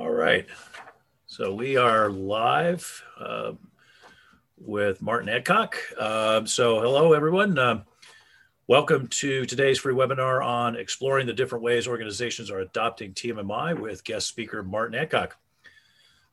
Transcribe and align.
All 0.00 0.10
right. 0.10 0.46
So 1.26 1.52
we 1.52 1.76
are 1.76 2.08
live 2.08 3.04
uh, 3.20 3.52
with 4.56 5.02
Martin 5.02 5.28
Adcock. 5.28 5.76
Uh, 5.98 6.46
so 6.46 6.80
hello, 6.80 7.12
everyone. 7.12 7.58
Uh, 7.58 7.82
welcome 8.66 9.08
to 9.08 9.44
today's 9.44 9.78
free 9.78 9.92
webinar 9.92 10.42
on 10.42 10.74
exploring 10.74 11.26
the 11.26 11.34
different 11.34 11.62
ways 11.62 11.86
organizations 11.86 12.50
are 12.50 12.60
adopting 12.60 13.12
TMMI 13.12 13.78
with 13.78 14.02
guest 14.02 14.26
speaker 14.26 14.62
Martin 14.62 14.98
Adcock. 14.98 15.36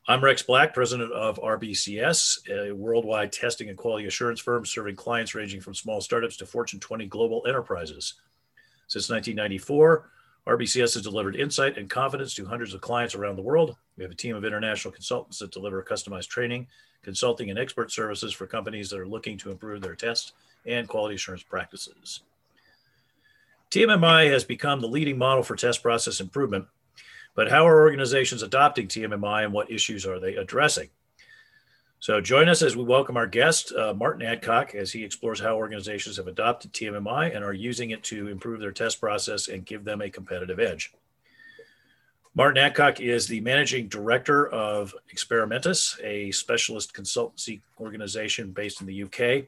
I'm 0.08 0.24
Rex 0.24 0.42
Black, 0.44 0.74
president 0.74 1.12
of 1.12 1.38
RBCS, 1.38 2.50
a 2.50 2.74
worldwide 2.74 3.34
testing 3.34 3.68
and 3.68 3.78
quality 3.78 4.08
assurance 4.08 4.40
firm 4.40 4.66
serving 4.66 4.96
clients 4.96 5.36
ranging 5.36 5.60
from 5.60 5.76
small 5.76 6.00
startups 6.00 6.38
to 6.38 6.46
Fortune 6.46 6.80
20 6.80 7.08
global 7.08 7.44
enterprises. 7.46 8.14
Since 8.88 9.10
1994, 9.10 10.10
RBCS 10.48 10.94
has 10.94 11.02
delivered 11.02 11.36
insight 11.36 11.78
and 11.78 11.90
confidence 11.90 12.34
to 12.36 12.46
hundreds 12.46 12.74
of 12.74 12.80
clients 12.80 13.16
around 13.16 13.36
the 13.36 13.42
world. 13.42 13.76
We 13.98 14.04
have 14.04 14.12
a 14.12 14.16
team 14.16 14.34
of 14.34 14.46
international 14.46 14.94
consultants 14.94 15.40
that 15.40 15.52
deliver 15.52 15.84
customized 15.84 16.30
training, 16.30 16.68
consulting, 17.04 17.50
and 17.50 17.60
expert 17.60 17.92
services 17.92 18.32
for 18.32 18.48
companies 18.48 18.90
that 18.90 19.00
are 19.00 19.08
looking 19.08 19.38
to 19.40 19.52
improve 19.52 19.82
their 19.82 19.96
test 19.96 20.34
and 20.66 20.88
quality 20.88 21.16
assurance 21.16 21.44
practices. 21.44 22.22
TMMI 23.72 24.32
has 24.32 24.46
become 24.46 24.80
the 24.80 24.88
leading 24.88 25.18
model 25.18 25.44
for 25.44 25.58
test 25.58 25.84
process 25.84 26.22
improvement, 26.22 26.66
but 27.36 27.50
how 27.50 27.68
are 27.68 27.82
organizations 27.82 28.42
adopting 28.42 28.88
TMMI 28.88 29.44
and 29.44 29.52
what 29.52 29.70
issues 29.70 30.06
are 30.06 30.20
they 30.20 30.36
addressing? 30.36 30.90
So 32.00 32.22
join 32.22 32.48
us 32.48 32.62
as 32.62 32.76
we 32.76 32.84
welcome 32.84 33.18
our 33.18 33.26
guest, 33.26 33.74
uh, 33.74 33.94
Martin 33.94 34.22
Adcock, 34.22 34.76
as 34.76 34.92
he 34.92 35.04
explores 35.04 35.40
how 35.40 35.56
organizations 35.56 36.18
have 36.18 36.28
adopted 36.28 36.72
TMMI 36.72 37.36
and 37.36 37.44
are 37.44 37.54
using 37.54 37.90
it 37.90 38.04
to 38.04 38.28
improve 38.28 38.60
their 38.60 38.72
test 38.72 39.02
process 39.02 39.48
and 39.48 39.66
give 39.66 39.84
them 39.84 40.02
a 40.02 40.10
competitive 40.10 40.60
edge. 40.60 40.94
Martin 42.36 42.64
Adcock 42.64 43.02
is 43.02 43.26
the 43.26 43.42
managing 43.42 43.88
director 43.88 44.48
of 44.50 44.94
Experimentus, 45.12 46.00
a 46.04 46.30
specialist 46.30 46.94
consultancy 46.94 47.62
organization 47.80 48.52
based 48.52 48.80
in 48.80 48.86
the 48.86 49.04
UK, 49.04 49.48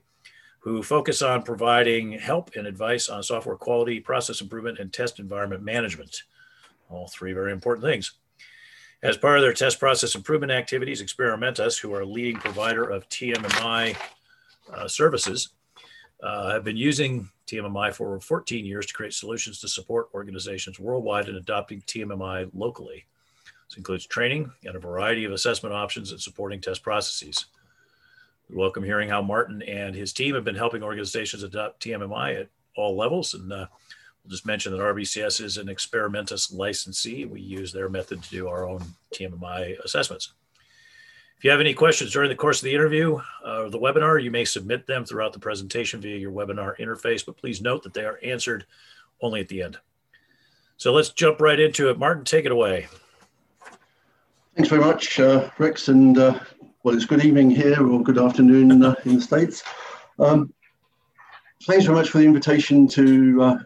who 0.57 0.81
focus 0.81 1.21
on 1.21 1.43
providing 1.43 2.13
help 2.13 2.49
and 2.55 2.65
advice 2.65 3.09
on 3.09 3.21
software 3.21 3.57
quality, 3.57 3.99
process 3.99 4.41
improvement, 4.41 4.79
and 4.79 4.91
test 4.91 5.19
environment 5.19 5.61
management. 5.61 6.23
All 6.89 7.07
three 7.07 7.31
very 7.31 7.51
important 7.51 7.85
things. 7.85 8.13
As 9.01 9.15
part 9.15 9.37
of 9.37 9.43
their 9.43 9.53
test 9.53 9.79
process 9.79 10.15
improvement 10.15 10.51
activities, 10.51 11.01
Experimentus, 11.01 11.79
who 11.79 11.93
are 11.93 12.01
a 12.01 12.05
leading 12.05 12.35
provider 12.35 12.83
of 12.83 13.07
TMMI 13.07 13.95
uh, 14.73 14.87
services, 14.89 15.49
uh, 16.21 16.51
have 16.51 16.65
been 16.65 16.75
using 16.75 17.29
TMMI 17.47 17.93
for 17.93 18.07
over 18.07 18.19
14 18.19 18.65
years 18.65 18.85
to 18.87 18.93
create 18.93 19.13
solutions 19.13 19.61
to 19.61 19.69
support 19.69 20.09
organizations 20.13 20.81
worldwide 20.81 21.29
in 21.29 21.37
adopting 21.37 21.81
TMMI 21.83 22.49
locally. 22.53 23.05
This 23.69 23.77
includes 23.77 24.05
training 24.05 24.51
and 24.65 24.75
a 24.75 24.79
variety 24.79 25.23
of 25.23 25.31
assessment 25.31 25.73
options 25.73 26.11
and 26.11 26.19
supporting 26.19 26.59
test 26.59 26.83
processes. 26.83 27.45
We 28.49 28.57
welcome 28.57 28.83
hearing 28.83 29.07
how 29.07 29.21
Martin 29.21 29.61
and 29.61 29.95
his 29.95 30.11
team 30.11 30.35
have 30.35 30.43
been 30.43 30.55
helping 30.55 30.83
organizations 30.83 31.43
adopt 31.43 31.81
TMMI 31.81 32.41
at 32.41 32.49
all 32.75 32.97
levels 32.97 33.33
and 33.33 33.53
uh, 33.53 33.67
just 34.29 34.45
mention 34.45 34.71
that 34.71 34.79
RBCS 34.79 35.41
is 35.43 35.57
an 35.57 35.67
Experimentus 35.67 36.53
licensee. 36.53 37.25
We 37.25 37.41
use 37.41 37.71
their 37.71 37.89
method 37.89 38.21
to 38.23 38.29
do 38.29 38.47
our 38.47 38.67
own 38.67 38.83
TMMI 39.13 39.79
assessments. 39.83 40.33
If 41.37 41.43
you 41.43 41.51
have 41.51 41.61
any 41.61 41.73
questions 41.73 42.11
during 42.11 42.29
the 42.29 42.35
course 42.35 42.59
of 42.59 42.65
the 42.65 42.75
interview 42.75 43.17
uh, 43.45 43.63
or 43.63 43.69
the 43.69 43.79
webinar, 43.79 44.21
you 44.21 44.29
may 44.29 44.45
submit 44.45 44.85
them 44.85 45.05
throughout 45.05 45.33
the 45.33 45.39
presentation 45.39 46.01
via 46.01 46.17
your 46.17 46.31
webinar 46.31 46.77
interface, 46.79 47.25
but 47.25 47.37
please 47.37 47.61
note 47.61 47.81
that 47.83 47.93
they 47.93 48.03
are 48.03 48.19
answered 48.21 48.65
only 49.21 49.41
at 49.41 49.47
the 49.47 49.63
end. 49.63 49.77
So 50.77 50.93
let's 50.93 51.09
jump 51.09 51.41
right 51.41 51.59
into 51.59 51.89
it. 51.89 51.97
Martin, 51.97 52.23
take 52.23 52.45
it 52.45 52.51
away. 52.51 52.87
Thanks 54.55 54.69
very 54.69 54.81
much, 54.81 55.19
uh, 55.19 55.49
Rex. 55.57 55.87
And 55.87 56.17
uh, 56.17 56.39
well, 56.83 56.93
it's 56.93 57.05
good 57.05 57.23
evening 57.23 57.49
here 57.49 57.81
or 57.81 58.03
good 58.03 58.17
afternoon 58.17 58.83
uh, 58.83 58.95
in 59.05 59.15
the 59.15 59.21
States. 59.21 59.63
Um, 60.19 60.53
thanks 61.63 61.85
very 61.85 61.97
much 61.97 62.09
for 62.09 62.17
the 62.17 62.25
invitation 62.25 62.87
to 62.89 63.41
uh, 63.41 63.57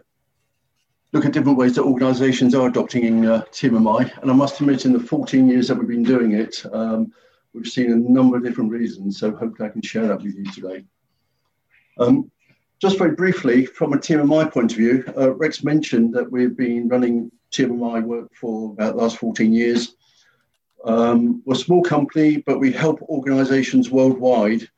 look 1.14 1.24
at 1.24 1.32
different 1.32 1.56
ways 1.56 1.76
that 1.76 1.84
organisations 1.84 2.56
are 2.56 2.66
adopting 2.66 3.24
uh, 3.24 3.42
TMMI. 3.52 4.20
And 4.20 4.30
I 4.30 4.34
must 4.34 4.60
admit, 4.60 4.84
in 4.84 4.92
the 4.92 4.98
14 4.98 5.48
years 5.48 5.68
that 5.68 5.76
we've 5.76 5.88
been 5.88 6.02
doing 6.02 6.32
it, 6.32 6.60
um, 6.72 7.12
we've 7.52 7.68
seen 7.68 7.92
a 7.92 7.96
number 7.96 8.36
of 8.36 8.42
different 8.42 8.72
reasons. 8.72 9.20
So 9.20 9.30
hopefully 9.30 9.68
I 9.68 9.72
can 9.72 9.80
share 9.80 10.08
that 10.08 10.20
with 10.20 10.34
you 10.34 10.44
today. 10.50 10.84
Um, 12.00 12.32
just 12.80 12.98
very 12.98 13.14
briefly, 13.14 13.64
from 13.64 13.92
a 13.92 13.96
TMMI 13.96 14.52
point 14.52 14.72
of 14.72 14.76
view, 14.76 15.04
uh, 15.16 15.32
Rex 15.34 15.62
mentioned 15.62 16.12
that 16.14 16.30
we've 16.30 16.56
been 16.56 16.88
running 16.88 17.30
TMMI 17.52 18.02
work 18.02 18.34
for 18.34 18.72
about 18.72 18.96
the 18.96 19.02
last 19.02 19.18
14 19.18 19.52
years. 19.52 19.94
Um, 20.84 21.42
we're 21.46 21.54
a 21.54 21.56
small 21.56 21.82
company, 21.84 22.38
but 22.38 22.58
we 22.58 22.72
help 22.72 23.00
organisations 23.02 23.88
worldwide 23.88 24.68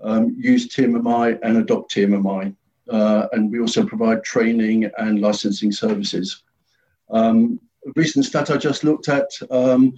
um, 0.00 0.34
use 0.36 0.66
TMMI 0.68 1.38
and 1.44 1.58
adopt 1.58 1.94
TMMI 1.94 2.56
uh, 2.88 3.28
and 3.32 3.50
we 3.50 3.60
also 3.60 3.84
provide 3.84 4.22
training 4.24 4.90
and 4.98 5.20
licensing 5.20 5.72
services. 5.72 6.42
Um, 7.10 7.60
a 7.86 7.92
recent 7.96 8.24
stat 8.24 8.50
I 8.50 8.56
just 8.56 8.84
looked 8.84 9.08
at, 9.08 9.28
um, 9.50 9.94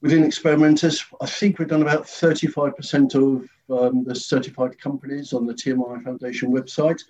within 0.00 0.24
Experimentus, 0.24 1.04
I 1.20 1.26
think 1.26 1.58
we've 1.58 1.68
done 1.68 1.82
about 1.82 2.04
35% 2.04 3.14
of 3.14 3.48
um, 3.78 4.04
the 4.04 4.14
certified 4.14 4.78
companies 4.78 5.32
on 5.32 5.46
the 5.46 5.54
TMI 5.54 6.02
Foundation 6.04 6.52
website, 6.52 7.02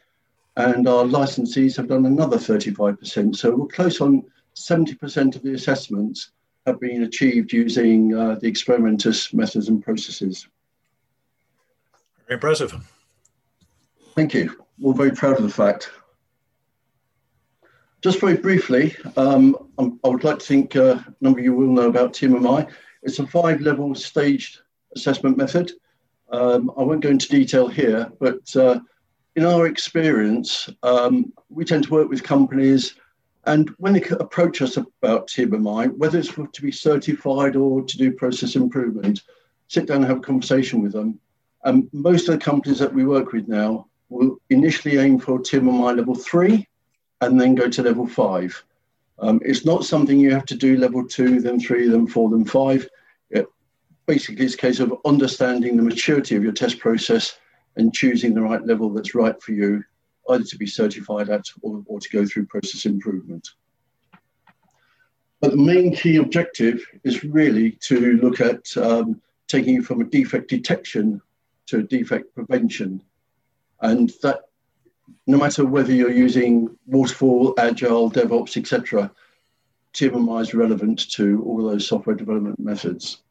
and 0.57 0.89
our 0.89 1.05
licensees 1.05 1.77
have 1.77 1.89
done 1.89 2.07
another 2.07 2.39
35%. 2.39 3.37
So 3.37 3.55
we're 3.55 3.67
close 3.67 4.01
on 4.01 4.25
70% 4.55 5.37
of 5.37 5.43
the 5.43 5.53
assessments 5.53 6.31
have 6.67 6.81
been 6.81 7.03
achieved 7.03 7.53
using 7.53 8.15
uh, 8.15 8.37
the 8.37 8.51
Experimentus 8.51 9.35
methods 9.35 9.69
and 9.69 9.85
processes. 9.85 10.49
Very 12.27 12.37
impressive. 12.37 12.75
Thank 14.15 14.35
you 14.35 14.66
we're 14.79 14.95
very 14.95 15.13
proud 15.13 15.37
of 15.37 15.43
the 15.43 15.49
fact. 15.49 15.91
Just 18.03 18.21
very 18.21 18.37
briefly, 18.37 18.95
um, 19.17 19.57
I 19.79 20.09
would 20.09 20.25
like 20.25 20.39
to 20.39 20.45
think 20.45 20.77
uh, 20.77 20.99
a 21.07 21.15
number 21.21 21.41
of 21.41 21.45
you 21.45 21.55
will 21.55 21.73
know 21.73 21.89
about 21.89 22.13
TMMI. 22.13 22.71
It's 23.03 23.19
a 23.19 23.27
five-level 23.27 23.95
staged 23.95 24.61
assessment 24.95 25.37
method. 25.37 25.73
Um, 26.31 26.71
I 26.77 26.83
won't 26.83 27.03
go 27.03 27.09
into 27.09 27.29
detail 27.29 27.69
here, 27.69 28.11
but 28.21 28.55
uh, 28.57 28.81
in 29.35 29.45
our 29.45 29.67
experience, 29.67 30.69
um, 30.83 31.33
we 31.49 31.65
tend 31.65 31.85
to 31.85 31.91
work 31.91 32.09
with 32.09 32.23
companies 32.23 32.95
and 33.47 33.71
when 33.79 33.93
they 33.93 34.03
approach 34.03 34.61
us 34.61 34.77
about 34.77 35.29
TMMI, 35.29 35.97
whether 35.97 36.19
it's 36.19 36.35
to 36.35 36.63
be 36.63 36.73
certified 36.73 37.55
or 37.55 37.83
to 37.83 37.97
do 37.97 38.11
process 38.11 38.57
improvement, 38.57 39.23
sit 39.69 39.87
down 39.87 39.99
and 39.99 40.07
have 40.07 40.19
a 40.19 40.21
conversation 40.21 40.83
with 40.83 40.93
them. 40.93 41.21
And 41.65 41.89
most 41.93 42.29
of 42.29 42.35
the 42.35 42.45
companies 42.45 42.81
that 42.81 42.93
we 42.93 43.07
work 43.07 43.33
with 43.33 43.47
now 43.47 43.87
will 44.09 44.39
initially 44.51 44.99
aim 44.99 45.19
for 45.19 45.39
TMMI 45.39 45.97
level 45.97 46.15
three 46.15 46.69
and 47.21 47.41
then 47.41 47.55
go 47.55 47.69
to 47.69 47.83
level 47.83 48.07
five. 48.07 48.63
Um, 49.19 49.41
it's 49.45 49.65
not 49.65 49.85
something 49.85 50.19
you 50.19 50.33
have 50.33 50.45
to 50.47 50.55
do 50.55 50.77
level 50.77 51.07
two, 51.07 51.41
then 51.41 51.59
three, 51.59 51.89
then 51.89 52.07
four, 52.07 52.31
then 52.31 52.45
five. 52.45 52.87
It, 53.31 53.47
basically, 54.07 54.45
it's 54.45 54.55
a 54.55 54.59
case 54.59 54.81
of 54.81 54.95
understanding 55.05 55.77
the 55.77 55.83
maturity 55.83 56.37
of 56.37 56.43
your 56.43 56.53
test 56.53 56.79
process 56.79 57.39
and 57.77 57.95
choosing 57.95 58.35
the 58.35 58.43
right 58.43 58.65
level 58.65 58.91
that's 58.91 59.15
right 59.15 59.41
for 59.43 59.53
you, 59.53 59.83
either 60.31 60.45
to 60.45 60.59
be 60.59 60.67
certified 60.67 61.31
at 61.31 61.45
or, 61.63 61.83
or 61.87 62.01
to 62.01 62.09
go 62.11 62.27
through 62.27 62.47
process 62.47 62.85
improvement. 62.85 63.49
But 65.41 65.53
the 65.53 65.59
main 65.59 65.95
key 65.95 66.17
objective 66.17 66.85
is 67.05 67.25
really 67.25 67.73
to 67.83 68.17
look 68.17 68.41
at 68.41 68.65
um, 68.77 69.21
taking 69.49 69.75
you 69.75 69.83
from 69.83 70.01
a 70.01 70.05
defect 70.05 70.49
detection 70.49 71.21
to 71.67 71.79
a 71.79 71.83
defect 71.83 72.35
prevention 72.35 73.03
and 73.81 74.11
that 74.23 74.41
no 75.27 75.37
matter 75.37 75.65
whether 75.65 75.93
you're 75.93 76.11
using 76.11 76.77
waterfall, 76.87 77.55
agile, 77.59 78.11
DevOps, 78.11 78.57
etc., 78.57 79.11
TMMI 79.95 80.43
is 80.43 80.55
relevant 80.55 81.11
to 81.13 81.43
all 81.45 81.63
those 81.63 81.87
software 81.87 82.15
development 82.15 82.61
methods. 82.61 83.23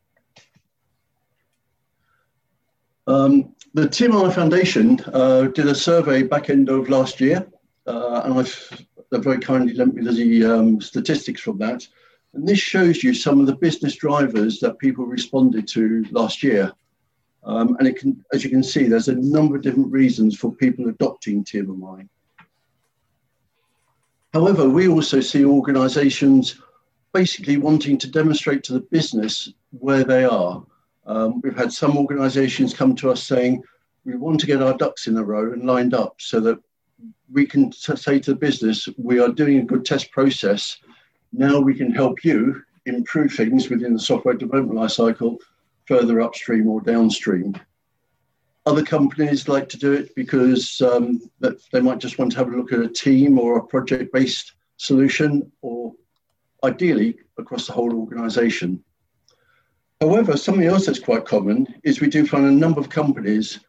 Um, 3.08 3.56
the 3.74 3.84
TMMI 3.84 4.34
Foundation 4.34 5.00
uh, 5.14 5.44
did 5.44 5.68
a 5.68 5.76
survey 5.76 6.24
back 6.24 6.50
end 6.50 6.70
of 6.70 6.90
last 6.90 7.22
year, 7.22 7.46
uh, 7.86 8.22
and 8.26 8.40
I've, 8.40 8.86
they 9.12 9.20
very 9.20 9.38
kindly 9.38 9.74
lent 9.76 9.94
me 9.94 10.04
the 10.04 10.46
um, 10.46 10.82
statistics 10.82 11.42
from 11.42 11.60
that. 11.60 11.88
And 12.34 12.48
this 12.48 12.60
shows 12.60 13.04
you 13.04 13.14
some 13.14 13.40
of 13.40 13.46
the 13.46 13.56
business 13.56 13.96
drivers 13.96 14.60
that 14.60 14.80
people 14.80 15.06
responded 15.06 15.68
to 15.70 16.04
last 16.12 16.42
year. 16.42 16.74
Um, 17.46 17.76
and 17.78 17.88
it 17.88 17.98
can, 17.98 18.24
as 18.34 18.44
you 18.44 18.50
can 18.50 18.64
see, 18.64 18.88
there's 18.88 19.08
a 19.08 19.16
number 19.16 19.56
of 19.56 19.62
different 19.62 19.92
reasons 19.92 20.36
for 20.36 20.52
people 20.52 20.90
adopting 20.90 21.44
TMMI. 21.44 22.08
However, 24.34 24.68
we 24.68 24.88
also 24.88 25.22
see 25.22 25.46
organizations 25.46 26.60
basically 27.14 27.58
wanting 27.58 27.98
to 28.00 28.10
demonstrate 28.10 28.64
to 28.64 28.74
the 28.74 28.82
business 28.82 29.54
where 29.80 30.04
they 30.04 30.26
are. 30.26 30.66
Um, 31.06 31.40
we've 31.42 31.56
had 31.56 31.72
some 31.72 31.98
organizations 31.98 32.74
come 32.74 32.96
to 32.96 33.12
us 33.12 33.24
saying, 33.24 33.64
we 34.04 34.16
want 34.18 34.40
to 34.40 34.48
get 34.48 34.62
our 34.62 34.76
ducks 34.76 35.08
in 35.08 35.18
a 35.18 35.24
row 35.24 35.54
and 35.54 35.66
lined 35.66 35.94
up 35.94 36.16
so 36.18 36.40
that 36.42 36.60
we 37.32 37.46
can 37.46 37.72
say 37.72 38.20
to 38.20 38.32
the 38.32 38.40
business, 38.40 38.90
we 38.98 39.20
are 39.20 39.30
doing 39.30 39.60
a 39.60 39.64
good 39.64 39.86
test 39.86 40.12
process. 40.12 40.78
Now 41.32 41.60
we 41.60 41.76
can 41.76 41.94
help 41.94 42.24
you 42.24 42.62
improve 42.86 43.34
things 43.34 43.70
within 43.70 43.94
the 43.94 44.00
software 44.00 44.36
development 44.36 44.80
lifecycle 44.80 45.38
further 45.88 46.22
upstream 46.22 46.68
or 46.68 46.82
downstream. 46.82 47.56
Other 48.66 48.84
companies 48.84 49.48
like 49.48 49.70
to 49.70 49.78
do 49.78 49.94
it 49.94 50.16
because 50.16 50.82
um, 50.82 51.22
that 51.40 51.58
they 51.72 51.82
might 51.82 52.00
just 52.00 52.18
want 52.18 52.32
to 52.32 52.38
have 52.40 52.48
a 52.48 52.58
look 52.58 52.74
at 52.74 52.80
a 52.80 52.90
team 52.90 53.38
or 53.38 53.58
a 53.58 53.66
project-based 53.66 54.54
solution, 54.78 55.52
or 55.62 55.94
ideally 56.64 57.18
across 57.38 57.68
the 57.68 57.74
whole 57.74 57.94
organization. 57.94 58.84
However, 60.02 60.36
something 60.36 60.66
else 60.66 60.88
that's 60.88 61.00
quite 61.00 61.26
common 61.26 61.68
is 61.84 62.02
we 62.02 62.08
do 62.08 62.26
find 62.26 62.46
a 62.46 62.52
number 62.52 62.82
of 62.82 62.90
companies 62.90 63.60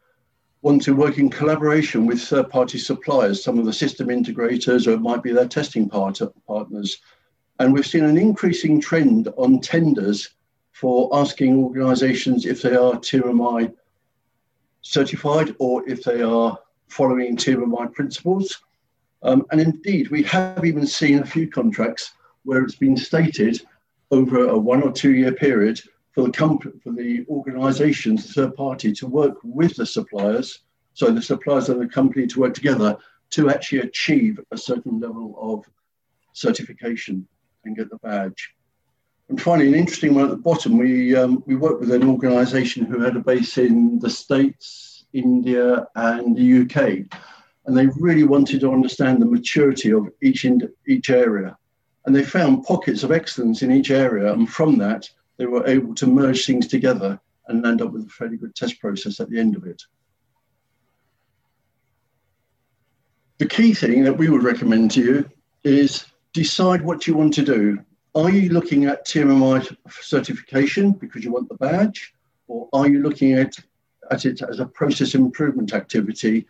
want 0.61 0.81
to 0.81 0.95
work 0.95 1.17
in 1.17 1.29
collaboration 1.29 2.05
with 2.05 2.21
third 2.21 2.49
party 2.49 2.77
suppliers, 2.77 3.43
some 3.43 3.57
of 3.59 3.65
the 3.65 3.71
system 3.71 4.07
integrators, 4.07 4.87
or 4.87 4.91
it 4.91 5.01
might 5.01 5.23
be 5.23 5.31
their 5.31 5.47
testing 5.47 5.87
part- 5.87 6.19
partners. 6.47 6.97
And 7.59 7.71
we've 7.71 7.87
seen 7.87 8.03
an 8.03 8.17
increasing 8.17 8.81
trend 8.81 9.29
on 9.37 9.61
tenders 9.61 10.31
for 10.79 11.09
asking 11.11 11.57
organizations 11.57 12.45
if 12.45 12.61
they 12.61 12.75
are 12.75 12.93
TMMI 12.93 13.73
certified 14.81 15.55
or 15.57 15.87
if 15.89 16.03
they 16.03 16.21
are 16.21 16.55
following 16.87 17.35
TMMI 17.35 17.91
principles. 17.93 18.61
Um, 19.23 19.43
and 19.49 19.59
indeed, 19.59 20.09
we 20.09 20.21
have 20.23 20.63
even 20.63 20.85
seen 20.85 21.19
a 21.19 21.25
few 21.25 21.49
contracts 21.49 22.11
where 22.43 22.61
it's 22.63 22.75
been 22.75 22.95
stated 22.95 23.59
over 24.11 24.49
a 24.49 24.57
one 24.57 24.83
or 24.83 24.91
two 24.91 25.15
year 25.15 25.31
period 25.31 25.81
for 26.11 26.23
the 26.23 26.31
company, 26.31 26.73
for 26.83 26.93
the 26.93 27.25
organisations, 27.27 28.27
the 28.27 28.33
third 28.33 28.55
party, 28.55 28.93
to 28.93 29.07
work 29.07 29.37
with 29.43 29.75
the 29.77 29.85
suppliers, 29.85 30.59
so 30.93 31.09
the 31.09 31.21
suppliers 31.21 31.69
and 31.69 31.81
the 31.81 31.87
company 31.87 32.27
to 32.27 32.39
work 32.39 32.53
together 32.53 32.95
to 33.31 33.49
actually 33.49 33.79
achieve 33.79 34.39
a 34.51 34.57
certain 34.57 34.99
level 34.99 35.35
of 35.39 35.65
certification 36.33 37.27
and 37.65 37.75
get 37.75 37.89
the 37.89 37.97
badge. 37.97 38.53
And 39.29 39.41
finally, 39.41 39.67
an 39.67 39.75
interesting 39.75 40.13
one 40.13 40.25
at 40.25 40.29
the 40.29 40.37
bottom, 40.37 40.77
we, 40.77 41.15
um, 41.15 41.43
we 41.45 41.55
worked 41.55 41.81
with 41.81 41.91
an 41.91 42.07
organisation 42.07 42.85
who 42.85 43.01
had 43.01 43.17
a 43.17 43.21
base 43.21 43.57
in 43.57 43.99
the 43.99 44.09
States, 44.09 45.05
India, 45.11 45.85
and 45.95 46.35
the 46.35 46.61
UK. 46.61 47.19
And 47.65 47.77
they 47.77 47.87
really 47.99 48.23
wanted 48.23 48.61
to 48.61 48.71
understand 48.71 49.21
the 49.21 49.25
maturity 49.25 49.91
of 49.91 50.07
each, 50.21 50.45
each 50.87 51.09
area. 51.09 51.57
And 52.05 52.15
they 52.15 52.23
found 52.23 52.63
pockets 52.63 53.03
of 53.03 53.11
excellence 53.11 53.61
in 53.61 53.71
each 53.71 53.91
area. 53.91 54.31
And 54.31 54.49
from 54.49 54.77
that, 54.77 55.09
they 55.35 55.45
were 55.45 55.67
able 55.67 55.93
to 55.95 56.07
merge 56.07 56.45
things 56.45 56.67
together 56.67 57.19
and 57.47 57.65
end 57.65 57.81
up 57.81 57.91
with 57.91 58.05
a 58.05 58.09
fairly 58.09 58.37
good 58.37 58.55
test 58.55 58.79
process 58.79 59.19
at 59.19 59.29
the 59.29 59.39
end 59.39 59.55
of 59.55 59.65
it. 59.65 59.83
The 63.39 63.45
key 63.45 63.73
thing 63.73 64.03
that 64.03 64.17
we 64.17 64.29
would 64.29 64.43
recommend 64.43 64.91
to 64.91 65.01
you 65.01 65.29
is 65.63 66.05
decide 66.33 66.81
what 66.81 67.05
you 67.05 67.15
want 67.15 67.33
to 67.35 67.43
do. 67.43 67.79
Are 68.17 68.31
you 68.31 68.49
looking 68.49 68.85
at 68.85 69.05
TMMI 69.05 69.77
certification 70.01 70.93
because 70.93 71.23
you 71.23 71.31
want 71.31 71.49
the 71.49 71.55
badge, 71.55 72.15
or 72.47 72.67
are 72.73 72.89
you 72.89 73.03
looking 73.03 73.33
at, 73.33 73.53
at 74.09 74.25
it 74.25 74.41
as 74.41 74.59
a 74.59 74.65
process 74.65 75.13
improvement 75.13 75.71
activity 75.75 76.47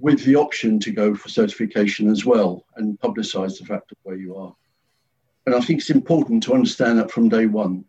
with 0.00 0.24
the 0.24 0.36
option 0.36 0.80
to 0.80 0.90
go 0.90 1.14
for 1.14 1.28
certification 1.28 2.08
as 2.08 2.24
well 2.24 2.64
and 2.76 2.98
publicize 3.00 3.58
the 3.58 3.66
fact 3.66 3.92
of 3.92 3.98
where 4.04 4.16
you 4.16 4.34
are? 4.34 4.56
And 5.44 5.54
I 5.54 5.60
think 5.60 5.80
it's 5.80 5.90
important 5.90 6.42
to 6.44 6.54
understand 6.54 6.98
that 6.98 7.10
from 7.10 7.28
day 7.28 7.44
one. 7.44 7.84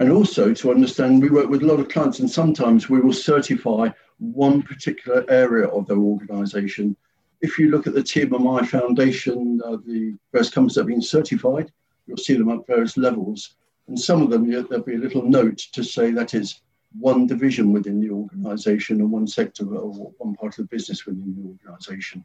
And 0.00 0.12
also 0.12 0.52
to 0.52 0.72
understand, 0.72 1.22
we 1.22 1.30
work 1.30 1.48
with 1.48 1.62
a 1.62 1.66
lot 1.66 1.80
of 1.80 1.88
clients, 1.88 2.18
and 2.18 2.30
sometimes 2.30 2.90
we 2.90 3.00
will 3.00 3.14
certify 3.14 3.88
one 4.18 4.60
particular 4.60 5.24
area 5.30 5.68
of 5.68 5.86
their 5.86 5.96
organization. 5.96 6.94
If 7.40 7.58
you 7.58 7.70
look 7.70 7.86
at 7.86 7.94
the 7.94 8.02
TMMI 8.02 8.68
Foundation, 8.68 9.60
uh, 9.64 9.76
the 9.86 10.14
various 10.32 10.50
companies 10.50 10.74
that 10.74 10.82
have 10.82 10.88
been 10.88 11.02
certified, 11.02 11.72
you'll 12.06 12.16
see 12.16 12.34
them 12.34 12.50
at 12.50 12.66
various 12.66 12.96
levels. 12.96 13.56
And 13.88 13.98
some 13.98 14.22
of 14.22 14.30
them, 14.30 14.50
there'll 14.50 14.82
be 14.82 14.94
a 14.94 14.98
little 14.98 15.22
note 15.22 15.58
to 15.72 15.82
say 15.82 16.10
that 16.12 16.34
is 16.34 16.60
one 16.98 17.26
division 17.26 17.72
within 17.72 18.00
the 18.00 18.10
organization 18.10 19.00
and 19.00 19.10
one 19.10 19.26
sector 19.26 19.64
or 19.64 20.12
one 20.18 20.34
part 20.34 20.58
of 20.58 20.68
the 20.68 20.76
business 20.76 21.06
within 21.06 21.34
the 21.34 21.48
organization. 21.48 22.24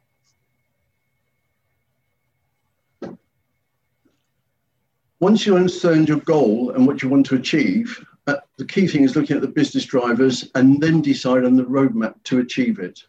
once 5.20 5.46
you 5.46 5.56
understand 5.56 6.08
your 6.08 6.20
goal 6.20 6.70
and 6.70 6.86
what 6.86 7.02
you 7.02 7.08
want 7.08 7.24
to 7.26 7.36
achieve, 7.36 8.04
uh, 8.26 8.36
the 8.58 8.64
key 8.64 8.86
thing 8.86 9.04
is 9.04 9.16
looking 9.16 9.36
at 9.36 9.42
the 9.42 9.48
business 9.48 9.84
drivers 9.84 10.50
and 10.54 10.80
then 10.80 11.00
decide 11.00 11.44
on 11.44 11.56
the 11.56 11.64
roadmap 11.64 12.14
to 12.24 12.40
achieve 12.40 12.78
it. 12.78 13.04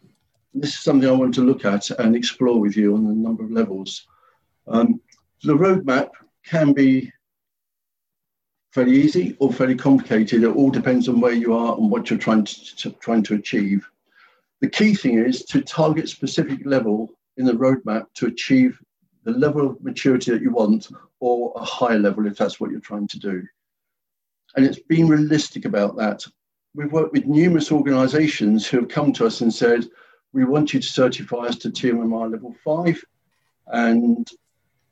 This 0.54 0.74
is 0.74 0.80
something 0.80 1.08
I 1.08 1.12
want 1.12 1.34
to 1.34 1.42
look 1.42 1.64
at 1.64 1.90
and 1.90 2.16
explore 2.16 2.58
with 2.58 2.76
you 2.76 2.94
on 2.94 3.06
a 3.06 3.12
number 3.12 3.44
of 3.44 3.50
levels. 3.50 4.06
Um, 4.66 5.00
the 5.42 5.54
roadmap 5.54 6.10
can 6.44 6.72
be 6.72 7.12
fairly 8.72 8.96
easy 8.96 9.36
or 9.38 9.52
fairly 9.52 9.74
complicated. 9.74 10.42
It 10.42 10.54
all 10.54 10.70
depends 10.70 11.08
on 11.08 11.20
where 11.20 11.32
you 11.32 11.54
are 11.54 11.76
and 11.76 11.90
what 11.90 12.10
you're 12.10 12.18
trying 12.18 12.44
to, 12.44 12.76
to 12.76 12.90
trying 12.92 13.22
to 13.24 13.34
achieve. 13.34 13.88
The 14.60 14.68
key 14.68 14.94
thing 14.94 15.18
is 15.18 15.44
to 15.46 15.60
target 15.60 16.08
specific 16.08 16.60
level 16.64 17.10
in 17.36 17.44
the 17.44 17.52
roadmap 17.52 18.06
to 18.14 18.26
achieve 18.26 18.78
the 19.24 19.32
level 19.32 19.70
of 19.70 19.82
maturity 19.82 20.32
that 20.32 20.42
you 20.42 20.50
want 20.50 20.88
or 21.20 21.52
a 21.56 21.64
higher 21.64 21.98
level 21.98 22.26
if 22.26 22.36
that's 22.36 22.58
what 22.58 22.70
you're 22.70 22.80
trying 22.80 23.08
to 23.08 23.18
do. 23.18 23.42
And 24.56 24.64
it's 24.64 24.78
being 24.78 25.08
realistic 25.08 25.64
about 25.64 25.96
that. 25.96 26.24
We've 26.74 26.92
worked 26.92 27.12
with 27.12 27.26
numerous 27.26 27.70
organizations 27.70 28.66
who 28.66 28.80
have 28.80 28.88
come 28.88 29.12
to 29.14 29.26
us 29.26 29.40
and 29.40 29.52
said, 29.52 29.86
we 30.32 30.44
want 30.44 30.72
you 30.72 30.80
to 30.80 30.86
certify 30.86 31.46
us 31.46 31.56
to 31.58 31.70
TMMI 31.70 32.30
level 32.30 32.54
five. 32.64 33.02
And 33.66 34.28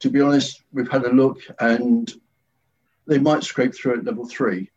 to 0.01 0.11
be 0.11 0.21
honest, 0.21 0.63
we've 0.73 0.91
had 0.91 1.05
a 1.05 1.13
look 1.13 1.41
and 1.61 2.13
they 3.07 3.19
might 3.19 3.45
scrape 3.45 3.75
through 3.75 3.99
at 3.99 4.05
level 4.05 4.27
three. 4.27 4.71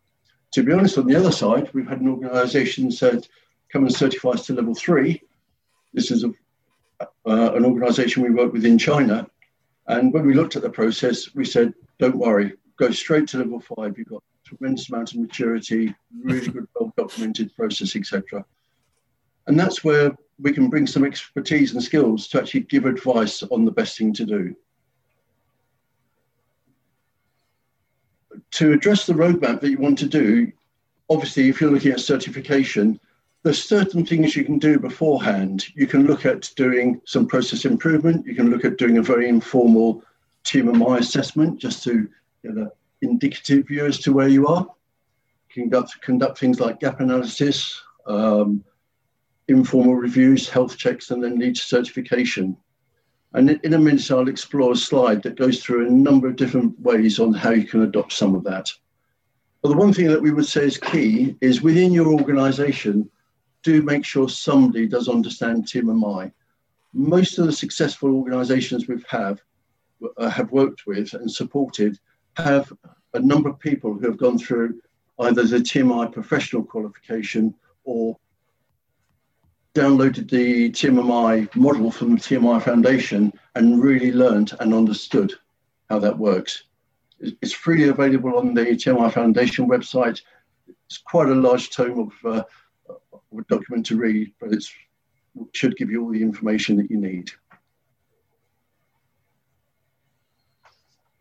To 0.54 0.64
be 0.64 0.74
honest, 0.74 0.98
on 0.98 1.08
the 1.08 1.16
other 1.16 1.32
side, 1.32 1.70
we've 1.74 1.88
had 1.88 2.02
an 2.02 2.10
organization 2.10 2.92
said, 2.92 3.28
come 3.72 3.84
and 3.84 3.94
certify 3.94 4.30
us 4.30 4.46
to 4.48 4.54
level 4.54 4.74
three. 4.74 5.22
This 5.94 6.12
is 6.12 6.24
a, 6.24 6.30
uh, 7.26 7.54
an 7.54 7.66
organization 7.66 8.24
we 8.24 8.32
work 8.32 8.52
with 8.52 8.66
in 8.66 8.78
China 8.78 9.28
and 9.90 10.14
when 10.14 10.26
we 10.26 10.36
looked 10.36 10.56
at 10.56 10.62
the 10.62 10.70
process, 10.70 11.34
we 11.34 11.44
said, 11.44 11.74
don't 11.98 12.16
worry, 12.16 12.54
go 12.78 12.92
straight 12.92 13.28
to 13.30 13.40
level 13.40 13.60
five. 13.60 13.98
You've 13.98 14.08
got 14.08 14.24
tremendous 14.46 14.90
amount 14.90 15.14
of 15.14 15.20
maturity, 15.20 15.94
really 16.24 16.48
good, 16.48 16.68
well 16.76 16.94
documented 16.96 17.56
process, 17.56 17.96
etc. 17.96 18.46
And 19.48 19.60
that's 19.60 19.84
where 19.84 20.16
we 20.42 20.52
can 20.52 20.70
bring 20.70 20.88
some 20.88 21.04
expertise 21.04 21.74
and 21.74 21.84
skills 21.84 22.28
to 22.30 22.40
actually 22.40 22.62
give 22.62 22.86
advice 22.86 23.44
on 23.44 23.66
the 23.66 23.72
best 23.72 23.98
thing 23.98 24.14
to 24.14 24.26
do. 24.26 24.56
To 28.52 28.72
address 28.72 29.06
the 29.06 29.14
roadmap 29.14 29.62
that 29.62 29.70
you 29.70 29.78
want 29.78 29.98
to 30.00 30.08
do, 30.08 30.52
obviously, 31.10 31.50
if 31.50 31.60
you're 31.60 31.72
looking 31.72 31.92
at 31.92 32.00
certification, 32.00 33.00
there's 33.44 33.64
certain 33.64 34.06
things 34.06 34.36
you 34.36 34.44
can 34.44 34.60
do 34.60 34.80
beforehand. 34.80 35.66
You 35.76 35.88
can 35.88 36.06
look 36.06 36.26
at 36.26 36.52
doing 36.56 37.02
some 37.06 37.28
process 37.28 37.66
improvement. 37.66 38.26
You 38.26 38.36
can 38.36 38.50
look 38.50 38.66
at 38.66 38.78
doing 38.78 38.98
a 38.98 39.04
very 39.04 39.30
informal 39.30 40.04
TMMI 40.44 41.00
assessment 41.00 41.60
just 41.60 41.84
to 41.84 42.10
get 42.44 42.54
an 42.54 42.72
indicative 43.02 43.68
view 43.68 43.86
as 43.86 44.00
to 44.00 44.14
where 44.14 44.28
you 44.28 44.48
are. 44.48 44.68
You 45.50 45.64
can 45.64 45.64
conduct, 45.70 46.02
conduct 46.02 46.38
things 46.38 46.60
like 46.60 46.80
gap 46.80 47.00
analysis, 47.00 47.82
um, 48.08 48.64
informal 49.50 49.96
reviews, 49.96 50.48
health 50.48 50.78
checks, 50.78 51.12
and 51.12 51.24
then 51.24 51.40
lead 51.40 51.56
to 51.56 51.62
certification. 51.62 52.56
And 53.34 53.50
in 53.50 53.74
a 53.74 53.80
minute, 53.80 54.10
I'll 54.10 54.28
explore 54.28 54.72
a 54.72 54.76
slide 54.76 55.22
that 55.24 55.38
goes 55.38 55.62
through 55.62 55.88
a 55.88 55.92
number 55.92 56.28
of 56.28 56.36
different 56.36 56.80
ways 56.80 57.20
on 57.20 57.34
how 57.34 57.52
you 57.52 57.66
can 57.66 57.84
adopt 57.84 58.14
some 58.14 58.34
of 58.36 58.44
that. 58.46 58.72
But 59.62 59.70
the 59.70 59.78
one 59.78 59.94
thing 59.94 60.08
that 60.08 60.22
we 60.22 60.32
would 60.32 60.46
say 60.46 60.64
is 60.64 60.78
key 60.78 61.36
is 61.42 61.62
within 61.62 61.92
your 61.92 62.08
organization, 62.08 63.10
do 63.62 63.82
make 63.84 64.06
sure 64.06 64.30
somebody 64.30 64.88
does 64.88 65.10
understand 65.10 65.66
TMMI. 65.66 66.32
Most 66.94 67.38
of 67.38 67.46
the 67.46 67.52
successful 67.52 68.16
organizations 68.16 68.88
we've 68.88 69.06
have, 69.10 69.42
uh, 70.18 70.30
have 70.30 70.52
worked 70.52 70.88
with 70.88 71.14
and 71.14 71.30
supported 71.30 72.00
have 72.38 72.72
a 73.14 73.20
number 73.20 73.50
of 73.50 73.60
people 73.60 73.94
who 73.94 74.08
have 74.08 74.18
gone 74.18 74.38
through 74.38 74.82
either 75.20 75.44
the 75.44 75.58
TMI 75.58 76.12
professional 76.12 76.64
qualification 76.64 77.54
or 77.84 78.18
downloaded 79.80 80.30
the 80.30 80.70
TMMI 80.72 81.56
model 81.56 81.90
from 81.90 82.16
the 82.16 82.22
TMI 82.22 82.62
Foundation 82.62 83.32
and 83.56 83.82
really 83.82 84.12
learned 84.12 84.52
and 84.60 84.74
understood 84.74 85.32
how 85.90 86.00
that 86.00 86.18
works. 86.18 86.66
It's 87.22 87.54
freely 87.54 87.88
available 87.88 88.38
on 88.38 88.54
the 88.54 88.66
TMI 88.66 89.14
Foundation 89.14 89.70
website. 89.70 90.22
It's 90.88 90.98
quite 90.98 91.30
a 91.30 91.36
large 91.36 91.70
tome 91.70 92.12
of 92.12 92.12
uh, 92.26 92.44
a 93.14 93.42
document 93.48 93.86
to 93.86 93.96
read, 93.96 94.34
but 94.42 94.52
it 94.52 94.66
should 95.54 95.78
give 95.78 95.90
you 95.90 96.04
all 96.04 96.12
the 96.12 96.22
information 96.22 96.76
that 96.76 96.92
you 96.92 96.98
need. 96.98 97.32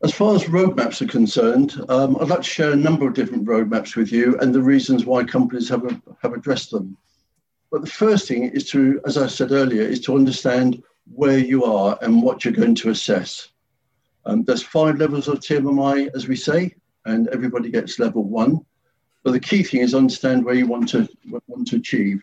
As 0.03 0.13
far 0.13 0.35
as 0.35 0.45
roadmaps 0.45 1.01
are 1.01 1.07
concerned, 1.07 1.81
um, 1.89 2.17
I'd 2.21 2.29
like 2.29 2.43
to 2.43 2.45
share 2.45 2.73
a 2.73 2.77
number 2.77 3.07
of 3.07 3.15
different 3.15 3.47
roadmaps 3.47 3.95
with 3.95 4.11
you 4.11 4.37
and 4.41 4.53
the 4.53 4.63
reasons 4.63 5.07
why 5.07 5.23
companies 5.23 5.69
have, 5.69 5.85
have 6.23 6.33
addressed 6.33 6.73
them. 6.73 6.97
But 7.71 7.83
the 7.83 7.91
first 7.91 8.29
thing 8.29 8.45
is 8.45 8.69
to, 8.71 9.01
as 9.07 9.19
I 9.19 9.27
said 9.27 9.53
earlier, 9.53 9.83
is 9.83 10.01
to 10.03 10.17
understand 10.17 10.83
where 11.13 11.39
you 11.39 11.65
are 11.65 11.99
and 12.03 12.23
what 12.23 12.45
you're 12.45 12.55
going 12.55 12.75
to 12.77 12.91
assess. 12.91 13.49
Um, 14.25 14.45
there's 14.45 14.63
five 14.63 14.99
levels 14.99 15.29
of 15.29 15.41
TMMI, 15.41 16.11
as 16.15 16.29
we 16.29 16.37
say, 16.37 16.75
and 17.05 17.29
everybody 17.29 17.71
gets 17.71 17.99
level 17.99 18.25
one. 18.25 18.65
But 19.25 19.33
the 19.33 19.41
key 19.41 19.63
thing 19.63 19.81
is 19.81 19.95
understand 19.95 20.45
where 20.45 20.55
you 20.55 20.67
want 20.67 20.89
to 20.91 21.09
want 21.47 21.69
to 21.69 21.77
achieve. 21.77 22.23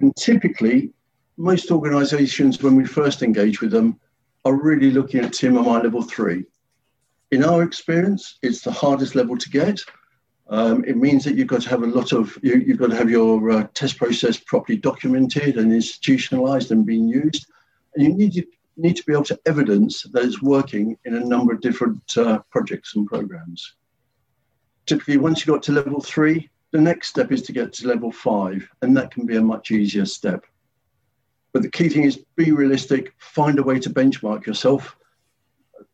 And 0.00 0.14
typically, 0.16 0.92
most 1.36 1.70
organisations, 1.70 2.62
when 2.62 2.76
we 2.76 2.84
first 2.84 3.22
engage 3.22 3.60
with 3.60 3.70
them, 3.70 4.00
are 4.44 4.54
really 4.54 4.90
looking 4.90 5.24
at 5.24 5.32
TMMI 5.32 5.84
level 5.84 6.02
three. 6.02 6.44
In 7.30 7.44
our 7.44 7.62
experience, 7.62 8.38
it's 8.42 8.60
the 8.60 8.72
hardest 8.72 9.14
level 9.14 9.36
to 9.36 9.50
get. 9.50 9.80
Um, 10.48 10.84
it 10.84 10.96
means 10.96 11.24
that 11.24 11.36
you've 11.36 11.48
got 11.48 11.62
to 11.62 11.70
have 11.70 11.82
a 11.82 11.86
lot 11.86 12.12
of, 12.12 12.38
you, 12.42 12.64
have 12.68 12.78
got 12.78 12.90
to 12.90 12.96
have 12.96 13.10
your 13.10 13.50
uh, 13.50 13.66
test 13.74 13.96
process 13.96 14.38
properly 14.38 14.76
documented 14.76 15.56
and 15.56 15.72
institutionalized 15.72 16.70
and 16.70 16.84
being 16.84 17.08
used. 17.08 17.46
And 17.94 18.04
you 18.04 18.14
need 18.14 18.32
to, 18.34 18.44
need 18.76 18.96
to 18.96 19.04
be 19.04 19.12
able 19.12 19.24
to 19.24 19.40
evidence 19.46 20.02
that 20.02 20.24
it's 20.24 20.42
working 20.42 20.98
in 21.04 21.14
a 21.14 21.24
number 21.24 21.52
of 21.52 21.60
different 21.60 22.02
uh, 22.16 22.40
projects 22.50 22.94
and 22.96 23.06
programs. 23.06 23.74
Typically, 24.86 25.16
once 25.16 25.46
you 25.46 25.52
got 25.52 25.62
to 25.62 25.72
level 25.72 26.00
three, 26.00 26.50
the 26.72 26.80
next 26.80 27.08
step 27.08 27.32
is 27.32 27.42
to 27.42 27.52
get 27.52 27.72
to 27.72 27.88
level 27.88 28.10
five, 28.10 28.68
and 28.82 28.96
that 28.96 29.10
can 29.12 29.24
be 29.24 29.36
a 29.36 29.42
much 29.42 29.70
easier 29.70 30.04
step. 30.04 30.44
But 31.52 31.62
the 31.62 31.70
key 31.70 31.88
thing 31.88 32.02
is 32.02 32.18
be 32.36 32.50
realistic, 32.50 33.14
find 33.18 33.58
a 33.58 33.62
way 33.62 33.78
to 33.78 33.88
benchmark 33.88 34.44
yourself. 34.44 34.96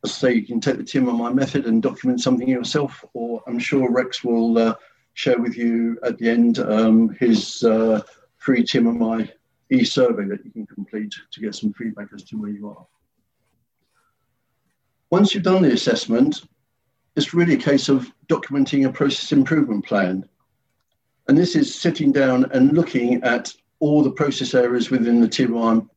Say 0.07 0.35
you 0.35 0.47
can 0.47 0.61
take 0.61 0.79
the 0.79 0.83
TMMI 0.83 1.35
method 1.35 1.67
and 1.67 1.83
document 1.83 2.21
something 2.21 2.49
yourself, 2.49 3.05
or 3.13 3.43
I'm 3.47 3.59
sure 3.59 3.91
Rex 3.91 4.25
will 4.25 4.57
uh, 4.57 4.75
share 5.13 5.39
with 5.39 5.57
you 5.57 5.99
at 6.03 6.17
the 6.17 6.31
end 6.31 6.59
um, 6.59 7.11
his 7.21 7.63
uh, 7.65 8.01
free 8.39 8.63
TMMI 8.63 9.31
e-survey 9.71 10.25
that 10.25 10.45
you 10.45 10.51
can 10.51 10.67
complete 10.67 11.15
to 11.31 11.41
get 11.41 11.55
some 11.55 11.73
feedback 11.75 12.09
as 12.15 12.25
to 12.25 12.37
where 12.37 12.51
you 12.51 12.69
are. 12.69 12.87
Once 15.11 15.35
you've 15.35 15.45
done 15.45 15.63
the 15.63 15.73
assessment, 15.73 16.45
it's 17.17 17.35
really 17.35 17.55
a 17.55 17.59
case 17.59 17.89
of 17.89 18.11
documenting 18.29 18.87
a 18.87 18.93
process 18.93 19.33
improvement 19.33 19.85
plan. 19.85 20.27
And 21.29 21.37
this 21.37 21.55
is 21.55 21.75
sitting 21.75 22.13
down 22.13 22.51
and 22.53 22.73
looking 22.73 23.23
at 23.23 23.53
all 23.81 24.03
the 24.03 24.11
process 24.11 24.55
areas 24.55 24.91
within 24.91 25.21
the 25.21 25.29
tier 25.29 25.53
one 25.53 25.89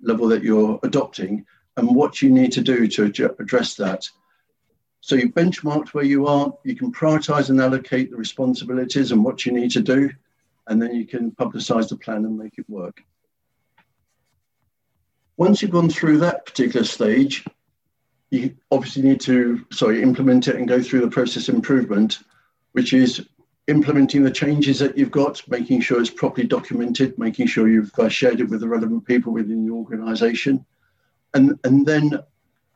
level 0.00 0.26
that 0.28 0.42
you're 0.42 0.80
adopting 0.82 1.44
and 1.76 1.94
what 1.94 2.20
you 2.22 2.30
need 2.30 2.52
to 2.52 2.60
do 2.60 2.86
to 2.86 3.34
address 3.38 3.74
that. 3.76 4.08
So 5.00 5.16
you 5.16 5.30
benchmarked 5.30 5.88
where 5.88 6.04
you 6.04 6.26
are, 6.26 6.52
you 6.64 6.76
can 6.76 6.92
prioritize 6.92 7.50
and 7.50 7.60
allocate 7.60 8.10
the 8.10 8.16
responsibilities 8.16 9.10
and 9.10 9.24
what 9.24 9.44
you 9.44 9.52
need 9.52 9.72
to 9.72 9.82
do, 9.82 10.10
and 10.68 10.80
then 10.80 10.94
you 10.94 11.06
can 11.06 11.32
publicize 11.32 11.88
the 11.88 11.96
plan 11.96 12.24
and 12.24 12.38
make 12.38 12.58
it 12.58 12.68
work. 12.68 13.02
Once 15.36 15.60
you've 15.60 15.72
gone 15.72 15.90
through 15.90 16.18
that 16.18 16.46
particular 16.46 16.84
stage, 16.84 17.44
you 18.30 18.54
obviously 18.70 19.02
need 19.02 19.20
to, 19.22 19.66
sorry, 19.72 20.02
implement 20.02 20.46
it 20.46 20.56
and 20.56 20.68
go 20.68 20.80
through 20.80 21.00
the 21.00 21.10
process 21.10 21.48
improvement, 21.48 22.20
which 22.72 22.92
is 22.92 23.26
implementing 23.66 24.22
the 24.22 24.30
changes 24.30 24.78
that 24.78 24.96
you've 24.96 25.10
got, 25.10 25.42
making 25.48 25.80
sure 25.80 26.00
it's 26.00 26.10
properly 26.10 26.46
documented, 26.46 27.18
making 27.18 27.46
sure 27.46 27.68
you've 27.68 27.92
uh, 27.98 28.08
shared 28.08 28.40
it 28.40 28.48
with 28.48 28.60
the 28.60 28.68
relevant 28.68 29.04
people 29.04 29.32
within 29.32 29.66
the 29.66 29.72
organization, 29.72 30.64
and, 31.34 31.58
and 31.64 31.86
then 31.86 32.18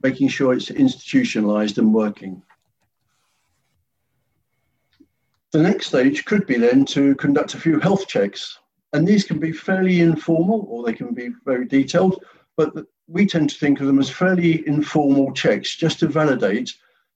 making 0.03 0.29
sure 0.29 0.53
it's 0.53 0.71
institutionalized 0.71 1.79
and 1.79 1.93
working. 1.93 2.43
The 5.53 5.63
next 5.63 5.87
stage 5.87 6.25
could 6.25 6.47
be 6.47 6.59
then 6.59 6.85
to 6.87 7.15
conduct 7.17 7.55
a 7.55 7.61
few 7.61 7.81
health 7.81 8.07
checks. 8.07 8.59
And 8.93 9.07
these 9.07 9.25
can 9.25 9.39
be 9.39 9.53
fairly 9.53 10.01
informal 10.01 10.67
or 10.69 10.85
they 10.85 10.93
can 10.93 11.15
be 11.15 11.31
very 11.45 11.67
detailed, 11.67 12.23
but 12.57 12.73
we 13.09 13.27
tend 13.27 13.51
to 13.51 13.59
think 13.59 13.81
of 13.81 13.87
them 13.87 13.99
as 13.99 14.11
fairly 14.11 14.67
informal 14.67 15.33
checks 15.33 15.77
just 15.77 16.01
to 16.01 16.09
validate 16.09 16.73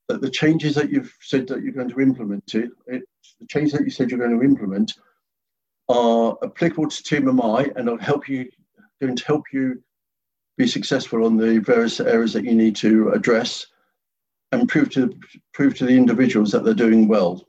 that 0.09 0.21
the 0.21 0.31
changes 0.31 0.75
that 0.75 0.91
you've 0.91 1.15
said 1.21 1.47
that 1.49 1.63
you're 1.63 1.73
going 1.73 1.89
to 1.89 2.01
implement 2.01 2.55
it, 2.55 2.71
it 2.87 3.03
the 3.41 3.47
changes 3.47 3.73
that 3.73 3.85
you 3.85 3.91
said 3.91 4.11
you're 4.11 4.19
going 4.19 4.39
to 4.39 4.45
implement 4.45 4.95
are 5.89 6.37
applicable 6.43 6.89
to 6.89 7.03
TMMI 7.03 7.75
and 7.77 7.89
will 7.89 7.99
help 7.99 8.29
you 8.29 8.49
going 9.01 9.17
to 9.17 9.25
help 9.25 9.45
you 9.53 9.83
be 10.61 10.67
successful 10.67 11.25
on 11.25 11.39
the 11.39 11.59
various 11.61 12.01
areas 12.01 12.35
that 12.35 12.45
you 12.45 12.55
need 12.55 12.77
to 12.77 13.09
address 13.13 13.67
and 14.53 14.69
prove 14.69 14.91
to 14.91 15.11
prove 15.55 15.75
to 15.75 15.87
the 15.87 15.97
individuals 15.97 16.51
that 16.53 16.65
they're 16.65 16.75
doing 16.75 17.09
well. 17.09 17.43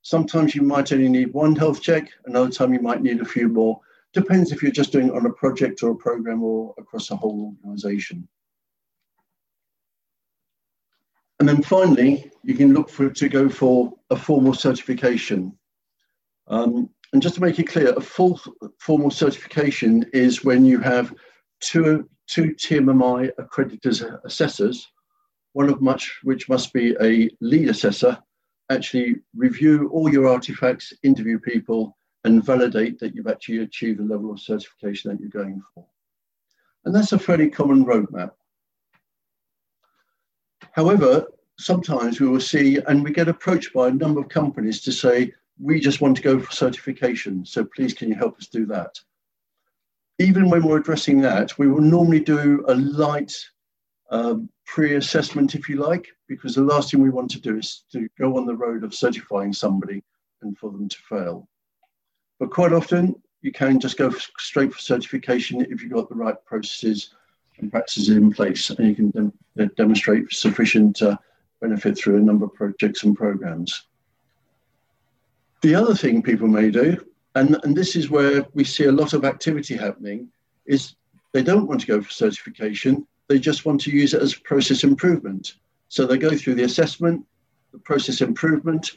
Sometimes 0.00 0.54
you 0.54 0.62
might 0.62 0.90
only 0.90 1.10
need 1.10 1.34
one 1.34 1.54
health 1.54 1.82
check, 1.82 2.08
another 2.24 2.48
time 2.50 2.72
you 2.72 2.80
might 2.80 3.02
need 3.02 3.20
a 3.20 3.26
few 3.26 3.48
more. 3.48 3.78
Depends 4.14 4.52
if 4.52 4.62
you're 4.62 4.72
just 4.72 4.90
doing 4.90 5.10
on 5.10 5.26
a 5.26 5.32
project 5.34 5.82
or 5.82 5.90
a 5.90 5.96
program 5.96 6.42
or 6.42 6.74
across 6.78 7.10
a 7.10 7.16
whole 7.16 7.54
organization. 7.62 8.26
And 11.38 11.46
then 11.46 11.62
finally, 11.62 12.30
you 12.42 12.54
can 12.54 12.72
look 12.72 12.88
for 12.88 13.10
to 13.10 13.28
go 13.28 13.50
for 13.50 13.92
a 14.08 14.16
formal 14.16 14.54
certification. 14.54 15.52
Um, 16.46 16.88
and 17.12 17.20
just 17.20 17.34
to 17.34 17.42
make 17.42 17.58
it 17.58 17.68
clear, 17.68 17.92
a 17.92 18.00
full 18.00 18.40
formal 18.78 19.10
certification 19.10 20.06
is 20.14 20.42
when 20.42 20.64
you 20.64 20.78
have 20.80 21.14
two, 21.60 22.08
two 22.26 22.54
TMMI 22.54 23.30
accredited 23.38 24.04
assessors, 24.24 24.88
one 25.52 25.68
of 25.68 25.80
much 25.80 26.18
which 26.22 26.48
must 26.48 26.72
be 26.72 26.94
a 27.00 27.30
lead 27.40 27.68
assessor, 27.68 28.18
actually 28.70 29.16
review 29.34 29.88
all 29.92 30.12
your 30.12 30.28
artifacts, 30.28 30.92
interview 31.02 31.38
people, 31.38 31.96
and 32.24 32.44
validate 32.44 32.98
that 32.98 33.14
you've 33.14 33.28
actually 33.28 33.58
achieved 33.58 34.00
the 34.00 34.02
level 34.02 34.32
of 34.32 34.40
certification 34.40 35.10
that 35.10 35.20
you're 35.20 35.28
going 35.28 35.62
for. 35.74 35.86
And 36.84 36.94
that's 36.94 37.12
a 37.12 37.18
fairly 37.18 37.48
common 37.48 37.84
roadmap. 37.84 38.32
However, 40.72 41.26
sometimes 41.58 42.20
we 42.20 42.28
will 42.28 42.40
see, 42.40 42.78
and 42.86 43.02
we 43.02 43.12
get 43.12 43.28
approached 43.28 43.72
by 43.72 43.88
a 43.88 43.92
number 43.92 44.20
of 44.20 44.28
companies 44.28 44.80
to 44.82 44.92
say, 44.92 45.32
we 45.58 45.80
just 45.80 46.00
want 46.00 46.16
to 46.16 46.22
go 46.22 46.38
for 46.38 46.52
certification, 46.52 47.46
so 47.46 47.64
please 47.64 47.94
can 47.94 48.08
you 48.08 48.14
help 48.14 48.38
us 48.38 48.46
do 48.48 48.66
that? 48.66 48.98
Even 50.18 50.48
when 50.48 50.62
we're 50.62 50.78
addressing 50.78 51.20
that, 51.20 51.58
we 51.58 51.68
will 51.68 51.82
normally 51.82 52.20
do 52.20 52.64
a 52.68 52.74
light 52.74 53.34
um, 54.10 54.48
pre-assessment, 54.64 55.54
if 55.54 55.68
you 55.68 55.76
like, 55.76 56.06
because 56.28 56.54
the 56.54 56.62
last 56.62 56.90
thing 56.90 57.02
we 57.02 57.10
want 57.10 57.30
to 57.30 57.40
do 57.40 57.58
is 57.58 57.84
to 57.92 58.08
go 58.18 58.36
on 58.36 58.46
the 58.46 58.56
road 58.56 58.82
of 58.82 58.94
certifying 58.94 59.52
somebody 59.52 60.02
and 60.42 60.56
for 60.56 60.70
them 60.70 60.88
to 60.88 60.96
fail. 61.08 61.48
But 62.38 62.50
quite 62.50 62.72
often, 62.72 63.14
you 63.42 63.52
can 63.52 63.78
just 63.78 63.98
go 63.98 64.10
straight 64.38 64.72
for 64.72 64.80
certification 64.80 65.60
if 65.60 65.82
you've 65.82 65.92
got 65.92 66.08
the 66.08 66.14
right 66.14 66.36
processes 66.44 67.10
and 67.58 67.70
practices 67.70 68.08
in 68.08 68.32
place, 68.32 68.70
and 68.70 68.88
you 68.88 68.94
can 68.94 69.10
dem 69.10 69.32
demonstrate 69.76 70.32
sufficient 70.32 71.00
uh, 71.02 71.16
benefit 71.60 71.96
through 71.96 72.16
a 72.16 72.20
number 72.20 72.44
of 72.44 72.54
projects 72.54 73.04
and 73.04 73.16
programs. 73.16 73.86
The 75.62 75.74
other 75.74 75.94
thing 75.94 76.22
people 76.22 76.48
may 76.48 76.70
do, 76.70 77.02
and, 77.36 77.58
and 77.64 77.76
this 77.76 77.96
is 77.96 78.10
where 78.10 78.46
we 78.54 78.64
see 78.64 78.84
a 78.84 78.92
lot 78.92 79.12
of 79.12 79.24
activity 79.24 79.76
happening, 79.76 80.28
is 80.64 80.96
they 81.32 81.42
don't 81.42 81.68
want 81.68 81.82
to 81.82 81.86
go 81.86 82.00
for 82.00 82.10
certification, 82.10 83.06
they 83.28 83.38
just 83.38 83.66
want 83.66 83.80
to 83.82 83.90
use 83.90 84.14
it 84.14 84.22
as 84.22 84.34
process 84.34 84.84
improvement. 84.84 85.54
So 85.88 86.06
they 86.06 86.16
go 86.16 86.34
through 86.34 86.54
the 86.54 86.64
assessment, 86.64 87.24
the 87.72 87.78
process 87.78 88.22
improvement, 88.22 88.92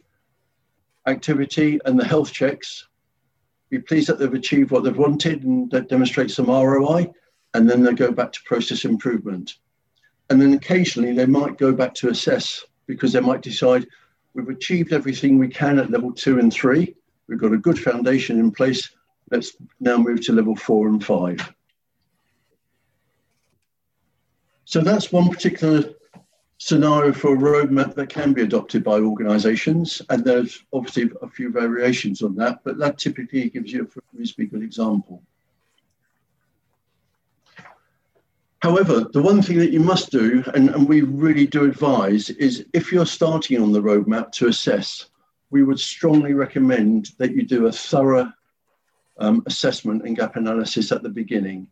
activity, 1.05 1.79
and 1.83 1.99
the 1.99 2.05
health 2.05 2.31
checks, 2.31 2.87
be 3.69 3.79
pleased 3.79 4.07
that 4.07 4.19
they've 4.19 4.33
achieved 4.33 4.71
what 4.71 4.85
they've 4.85 4.97
wanted 4.97 5.43
and 5.43 5.69
that 5.71 5.89
demonstrates 5.89 6.35
some 6.35 6.47
ROI, 6.47 7.11
and 7.53 7.69
then 7.69 7.83
they 7.83 7.93
go 7.93 8.09
back 8.09 8.31
to 8.31 8.39
process 8.45 8.85
improvement. 8.85 9.55
And 10.29 10.41
then 10.41 10.53
occasionally 10.53 11.13
they 11.13 11.25
might 11.25 11.57
go 11.57 11.73
back 11.73 11.93
to 11.95 12.09
assess 12.09 12.63
because 12.87 13.11
they 13.11 13.19
might 13.19 13.41
decide 13.41 13.85
we've 14.33 14.47
achieved 14.47 14.93
everything 14.93 15.37
we 15.37 15.49
can 15.49 15.77
at 15.77 15.91
level 15.91 16.13
two 16.13 16.39
and 16.39 16.53
three. 16.53 16.95
We've 17.29 17.37
got 17.39 17.53
a 17.53 17.57
good 17.57 17.77
foundation 17.77 18.39
in 18.39 18.51
place. 18.51 18.89
Let's 19.29 19.55
now 19.79 19.97
move 19.97 20.25
to 20.25 20.33
level 20.33 20.55
four 20.55 20.87
and 20.87 21.03
five. 21.03 21.53
So 24.65 24.81
that's 24.81 25.11
one 25.11 25.29
particular 25.29 25.93
scenario 26.57 27.13
for 27.13 27.35
a 27.35 27.37
roadmap 27.37 27.93
that 27.95 28.09
can 28.09 28.33
be 28.33 28.41
adopted 28.41 28.83
by 28.83 28.99
organizations. 28.99 30.01
And 30.09 30.25
there's 30.25 30.63
obviously 30.73 31.11
a 31.21 31.29
few 31.29 31.51
variations 31.51 32.23
on 32.23 32.35
that, 32.37 32.61
but 32.63 32.79
that 32.79 32.97
typically 32.97 33.49
gives 33.49 33.71
you 33.71 33.83
a 33.83 34.17
reasonably 34.17 34.47
good 34.47 34.63
example. 34.63 35.21
However, 38.61 39.05
the 39.13 39.21
one 39.21 39.41
thing 39.41 39.59
that 39.59 39.71
you 39.71 39.79
must 39.79 40.11
do, 40.11 40.43
and, 40.53 40.69
and 40.69 40.89
we 40.89 41.01
really 41.01 41.47
do 41.47 41.63
advise, 41.63 42.31
is 42.31 42.65
if 42.73 42.91
you're 42.91 43.05
starting 43.05 43.61
on 43.61 43.71
the 43.71 43.81
roadmap 43.81 44.31
to 44.33 44.47
assess, 44.47 45.08
we 45.51 45.63
would 45.63 45.79
strongly 45.79 46.33
recommend 46.33 47.11
that 47.17 47.31
you 47.31 47.43
do 47.43 47.67
a 47.67 47.71
thorough 47.71 48.31
um, 49.19 49.43
assessment 49.45 50.03
and 50.05 50.15
gap 50.15 50.35
analysis 50.35 50.91
at 50.91 51.03
the 51.03 51.09
beginning, 51.09 51.67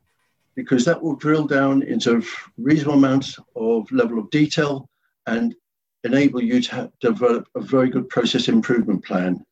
because 0.56 0.84
that 0.86 1.02
will 1.02 1.16
drill 1.16 1.46
down 1.46 1.84
into 1.84 2.18
a 2.18 2.22
reasonable 2.58 2.98
amount 2.98 3.36
of 3.56 3.90
level 3.92 4.20
of 4.20 4.30
detail 4.30 4.90
and 5.28 5.56
enable 6.04 6.42
you 6.42 6.62
to 6.62 6.92
develop 7.00 7.48
a 7.56 7.62
very 7.62 7.90
good 7.90 8.10
process 8.10 8.48
improvement 8.48 9.04
plan. 9.04 9.44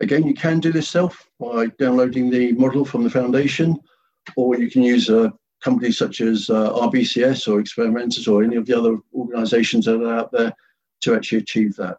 Again, 0.00 0.26
you 0.26 0.34
can 0.34 0.60
do 0.60 0.72
this 0.72 0.88
self 0.88 1.28
by 1.38 1.66
downloading 1.78 2.30
the 2.30 2.52
model 2.52 2.84
from 2.84 3.04
the 3.04 3.10
foundation, 3.10 3.78
or 4.36 4.56
you 4.56 4.70
can 4.70 4.82
use 4.82 5.08
a 5.10 5.32
companies 5.60 5.98
such 5.98 6.20
as 6.20 6.48
uh, 6.50 6.72
RBCS 6.72 7.46
or 7.48 7.60
Experimentus 7.60 8.26
or 8.26 8.42
any 8.42 8.56
of 8.56 8.66
the 8.66 8.76
other 8.76 8.96
organizations 9.14 9.84
that 9.84 10.02
are 10.02 10.14
out 10.14 10.32
there 10.32 10.52
to 11.02 11.14
actually 11.14 11.38
achieve 11.38 11.76
that. 11.76 11.98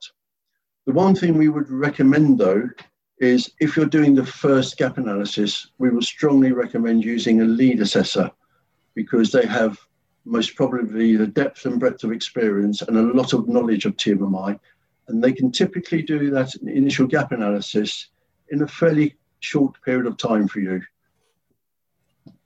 The 0.87 0.93
one 0.93 1.13
thing 1.13 1.37
we 1.37 1.49
would 1.49 1.69
recommend 1.69 2.39
though 2.39 2.67
is 3.19 3.51
if 3.59 3.77
you're 3.77 3.85
doing 3.85 4.15
the 4.15 4.25
first 4.25 4.77
gap 4.77 4.97
analysis, 4.97 5.67
we 5.77 5.91
will 5.91 6.01
strongly 6.01 6.53
recommend 6.53 7.05
using 7.05 7.41
a 7.41 7.45
lead 7.45 7.79
assessor 7.79 8.31
because 8.95 9.31
they 9.31 9.45
have 9.45 9.77
most 10.25 10.55
probably 10.55 11.15
the 11.15 11.27
depth 11.27 11.65
and 11.65 11.79
breadth 11.79 12.03
of 12.03 12.11
experience 12.11 12.81
and 12.81 12.97
a 12.97 13.13
lot 13.13 13.33
of 13.33 13.47
knowledge 13.47 13.85
of 13.85 13.95
TMMI. 13.95 14.59
And 15.07 15.23
they 15.23 15.33
can 15.33 15.51
typically 15.51 16.01
do 16.01 16.31
that 16.31 16.55
initial 16.55 17.05
gap 17.05 17.31
analysis 17.31 18.07
in 18.49 18.63
a 18.63 18.67
fairly 18.67 19.15
short 19.39 19.79
period 19.83 20.07
of 20.07 20.17
time 20.17 20.47
for 20.47 20.61
you. 20.61 20.81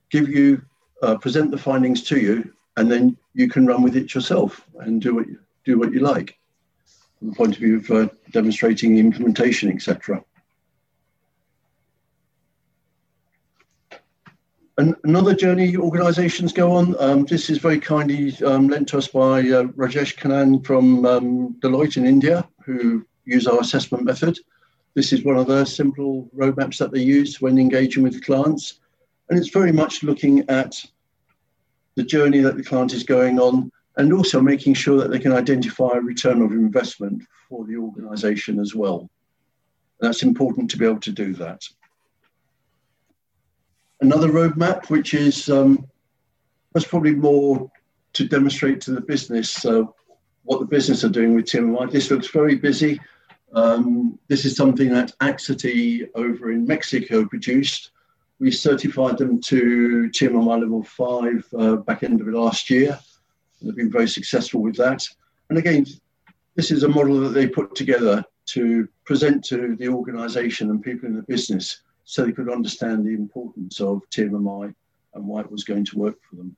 Give 0.10 0.28
you, 0.28 0.62
uh, 1.02 1.18
present 1.18 1.52
the 1.52 1.58
findings 1.58 2.04
to 2.04 2.20
you, 2.20 2.54
and 2.76 2.92
then 2.92 3.18
you 3.34 3.48
can 3.48 3.66
run 3.66 3.82
with 3.82 3.96
it 3.96 4.14
yourself 4.14 4.66
and 4.80 5.02
do 5.02 5.16
what 5.16 5.28
you, 5.28 5.40
do 5.64 5.80
what 5.80 5.94
you 5.94 6.02
like 6.02 6.38
from 7.20 7.30
the 7.30 7.36
point 7.36 7.54
of 7.54 7.60
view 7.60 7.78
of 7.78 7.92
uh, 7.92 8.08
demonstrating 8.32 8.94
the 8.94 9.00
implementation, 9.00 9.72
etc. 9.72 10.24
another 14.78 15.34
journey 15.34 15.78
organisations 15.78 16.52
go 16.52 16.72
on. 16.72 16.96
Um, 17.00 17.26
this 17.26 17.50
is 17.50 17.60
very 17.60 17.80
kindly 17.80 18.36
um, 18.44 18.68
lent 18.68 18.90
to 18.90 18.98
us 18.98 19.08
by 19.08 19.40
uh, 19.40 19.64
Rajesh 19.78 20.18
Kannan 20.18 20.66
from 20.66 21.06
um, 21.06 21.56
Deloitte 21.60 21.98
in 21.98 22.06
India, 22.06 22.48
who 22.64 23.06
use 23.26 23.48
our 23.48 23.60
assessment 23.60 24.04
method. 24.04 24.38
This 24.94 25.14
is 25.14 25.24
one 25.24 25.38
of 25.38 25.48
the 25.48 25.66
simple 25.66 26.30
roadmaps 26.36 26.78
that 26.78 26.92
they 26.92 27.02
use 27.02 27.42
when 27.42 27.58
engaging 27.58 28.04
with 28.04 28.24
clients. 28.24 28.80
And 29.30 29.40
it's 29.40 29.50
very 29.50 29.72
much 29.72 30.04
looking 30.04 30.48
at 30.50 30.76
the 31.96 32.04
journey 32.04 32.40
that 32.40 32.58
the 32.58 32.64
client 32.64 32.94
is 32.94 33.04
going 33.04 33.40
on 33.40 33.72
and 33.98 34.14
also 34.14 34.42
making 34.42 34.74
sure 34.74 34.98
that 34.98 35.10
they 35.10 35.20
can 35.20 35.32
identify 35.32 35.90
a 35.94 36.02
return 36.02 36.42
of 36.42 36.52
investment 36.52 37.24
for 37.48 37.66
the 37.66 37.78
organisation 37.78 38.60
as 38.60 38.76
well. 38.76 39.10
And 40.00 40.10
that's 40.10 40.24
important 40.24 40.70
to 40.72 40.78
be 40.78 40.86
able 40.86 41.00
to 41.00 41.12
do 41.12 41.34
that 41.36 41.62
another 44.02 44.30
roadmap, 44.30 44.90
which 44.90 45.14
is 45.14 45.50
um, 45.50 45.88
that's 46.74 46.88
probably 46.88 47.16
more 47.16 47.72
to 48.14 48.28
demonstrate 48.28 48.82
to 48.82 48.92
the 48.92 49.02
business 49.02 49.66
uh, 49.66 49.84
what 50.44 50.60
the 50.60 50.66
business 50.66 51.04
are 51.04 51.10
doing 51.10 51.34
with 51.34 51.46
TMMI. 51.46 51.92
This 51.92 52.12
looks 52.12 52.28
very 52.28 52.56
busy. 52.56 53.00
Um, 53.54 54.20
this 54.28 54.46
is 54.46 54.56
something 54.56 54.90
that 54.90 55.18
Axity 55.20 56.08
over 56.16 56.52
in 56.52 56.66
Mexico 56.66 57.26
produced. 57.26 57.92
We 58.40 58.52
certified 58.52 59.18
them 59.18 59.40
to 59.42 60.10
TMMI 60.14 60.62
level 60.62 60.84
five 60.84 61.46
uh, 61.58 61.78
back 61.78 62.04
end 62.04 62.22
of 62.22 62.28
last 62.28 62.70
year. 62.70 63.00
They've 63.66 63.76
been 63.76 63.92
very 63.92 64.08
successful 64.08 64.62
with 64.62 64.76
that. 64.78 65.06
And 65.50 65.58
again, 65.58 65.86
this 66.56 66.72
is 66.72 66.84
a 66.84 66.88
model 66.88 67.20
that 67.22 67.30
they 67.30 67.48
put 67.48 67.76
together 67.76 68.24
to 68.48 68.88
present 69.06 69.44
to 69.46 69.76
the 69.76 69.88
organization 69.88 70.70
and 70.70 70.82
people 70.82 71.10
in 71.10 71.16
the 71.16 71.24
business 71.24 71.82
so 72.04 72.24
they 72.24 72.32
could 72.32 72.52
understand 72.52 73.06
the 73.06 73.14
importance 73.14 73.82
of 73.82 74.02
TMMI 74.12 74.74
and 75.16 75.26
why 75.26 75.42
it 75.42 75.52
was 75.52 75.64
going 75.64 75.86
to 75.86 75.98
work 75.98 76.18
for 76.30 76.36
them. 76.36 76.56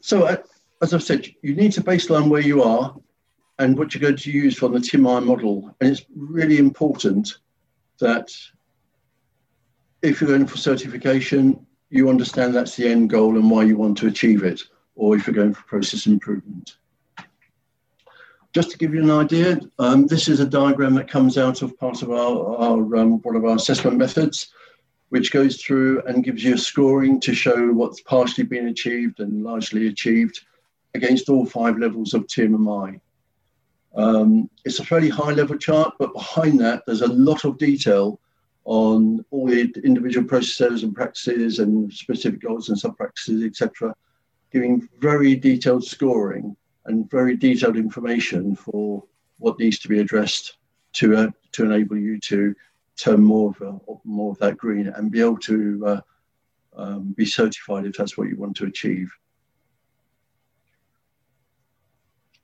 So, 0.00 0.24
uh, 0.24 0.36
as 0.82 0.92
I've 0.92 1.02
said, 1.04 1.28
you 1.42 1.54
need 1.54 1.70
to 1.72 1.80
baseline 1.80 2.28
where 2.28 2.40
you 2.40 2.62
are 2.64 2.96
and 3.60 3.78
what 3.78 3.94
you're 3.94 4.00
going 4.00 4.16
to 4.16 4.32
use 4.32 4.58
from 4.58 4.72
the 4.72 4.80
TMI 4.80 5.24
model. 5.24 5.76
And 5.80 5.90
it's 5.90 6.04
really 6.16 6.58
important 6.58 7.38
that 8.00 8.28
if 10.02 10.20
you're 10.20 10.30
going 10.30 10.46
for 10.46 10.56
certification, 10.56 11.64
you 11.92 12.08
understand 12.08 12.54
that's 12.54 12.74
the 12.74 12.88
end 12.88 13.10
goal 13.10 13.36
and 13.36 13.50
why 13.50 13.62
you 13.64 13.76
want 13.76 13.98
to 13.98 14.06
achieve 14.06 14.42
it, 14.42 14.62
or 14.94 15.14
if 15.14 15.26
you're 15.26 15.34
going 15.34 15.52
for 15.52 15.62
process 15.64 16.06
improvement. 16.06 16.76
Just 18.54 18.70
to 18.70 18.78
give 18.78 18.94
you 18.94 19.02
an 19.02 19.10
idea, 19.10 19.60
um, 19.78 20.06
this 20.06 20.28
is 20.28 20.40
a 20.40 20.46
diagram 20.46 20.94
that 20.94 21.08
comes 21.08 21.36
out 21.36 21.62
of 21.62 21.78
part 21.78 22.02
of 22.02 22.10
our, 22.10 22.56
our 22.56 22.96
um, 22.96 23.20
one 23.22 23.36
of 23.36 23.44
our 23.44 23.56
assessment 23.56 23.98
methods, 23.98 24.52
which 25.10 25.32
goes 25.32 25.60
through 25.60 26.02
and 26.06 26.24
gives 26.24 26.42
you 26.42 26.54
a 26.54 26.58
scoring 26.58 27.20
to 27.20 27.34
show 27.34 27.72
what's 27.72 28.00
partially 28.00 28.44
been 28.44 28.68
achieved 28.68 29.20
and 29.20 29.42
largely 29.42 29.88
achieved 29.88 30.40
against 30.94 31.28
all 31.28 31.44
five 31.44 31.78
levels 31.78 32.14
of 32.14 32.26
TMMI. 32.26 33.00
Um, 33.94 34.48
it's 34.64 34.78
a 34.78 34.84
fairly 34.84 35.10
high 35.10 35.32
level 35.32 35.58
chart, 35.58 35.94
but 35.98 36.14
behind 36.14 36.58
that, 36.60 36.84
there's 36.86 37.02
a 37.02 37.12
lot 37.12 37.44
of 37.44 37.58
detail 37.58 38.18
on 38.64 39.24
all 39.30 39.46
the 39.46 39.72
individual 39.84 40.26
processes 40.26 40.82
and 40.82 40.94
practices 40.94 41.58
and 41.58 41.92
specific 41.92 42.40
goals 42.40 42.68
and 42.68 42.78
sub 42.78 42.96
practices, 42.96 43.42
etc., 43.42 43.94
giving 44.52 44.88
very 44.98 45.34
detailed 45.34 45.84
scoring 45.84 46.56
and 46.86 47.10
very 47.10 47.36
detailed 47.36 47.76
information 47.76 48.54
for 48.54 49.02
what 49.38 49.58
needs 49.58 49.78
to 49.80 49.88
be 49.88 49.98
addressed 49.98 50.58
to 50.92 51.16
uh, 51.16 51.28
to 51.52 51.64
enable 51.64 51.96
you 51.96 52.18
to 52.20 52.54
turn 52.96 53.22
more 53.22 53.50
of 53.50 53.60
a, 53.62 53.94
more 54.04 54.32
of 54.32 54.38
that 54.38 54.56
green 54.56 54.88
and 54.88 55.10
be 55.10 55.20
able 55.20 55.38
to 55.38 55.82
uh, 55.86 56.00
um, 56.76 57.12
be 57.16 57.24
certified 57.24 57.86
if 57.86 57.96
that's 57.96 58.16
what 58.16 58.28
you 58.28 58.36
want 58.36 58.56
to 58.56 58.66
achieve. 58.66 59.10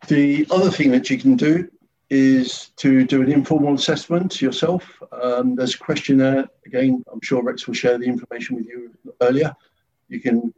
The 0.09 0.47
other 0.51 0.71
thing 0.71 0.91
that 0.93 1.11
you 1.11 1.19
can 1.19 1.37
do 1.37 1.69
is 2.11 2.71
to 2.77 3.05
do 3.05 3.23
an 3.23 3.31
informal 3.31 3.75
assessment 3.75 4.40
yourself. 4.40 4.85
Um, 5.12 5.55
there's 5.55 5.75
a 5.75 5.79
questionnaire. 5.79 6.47
Again, 6.66 7.05
I'm 7.12 7.21
sure 7.21 7.42
Rex 7.42 7.66
will 7.66 7.75
share 7.75 7.99
the 7.99 8.07
information 8.07 8.57
with 8.57 8.66
you 8.66 8.94
earlier. 9.21 9.55
You 10.09 10.21
can 10.21 10.55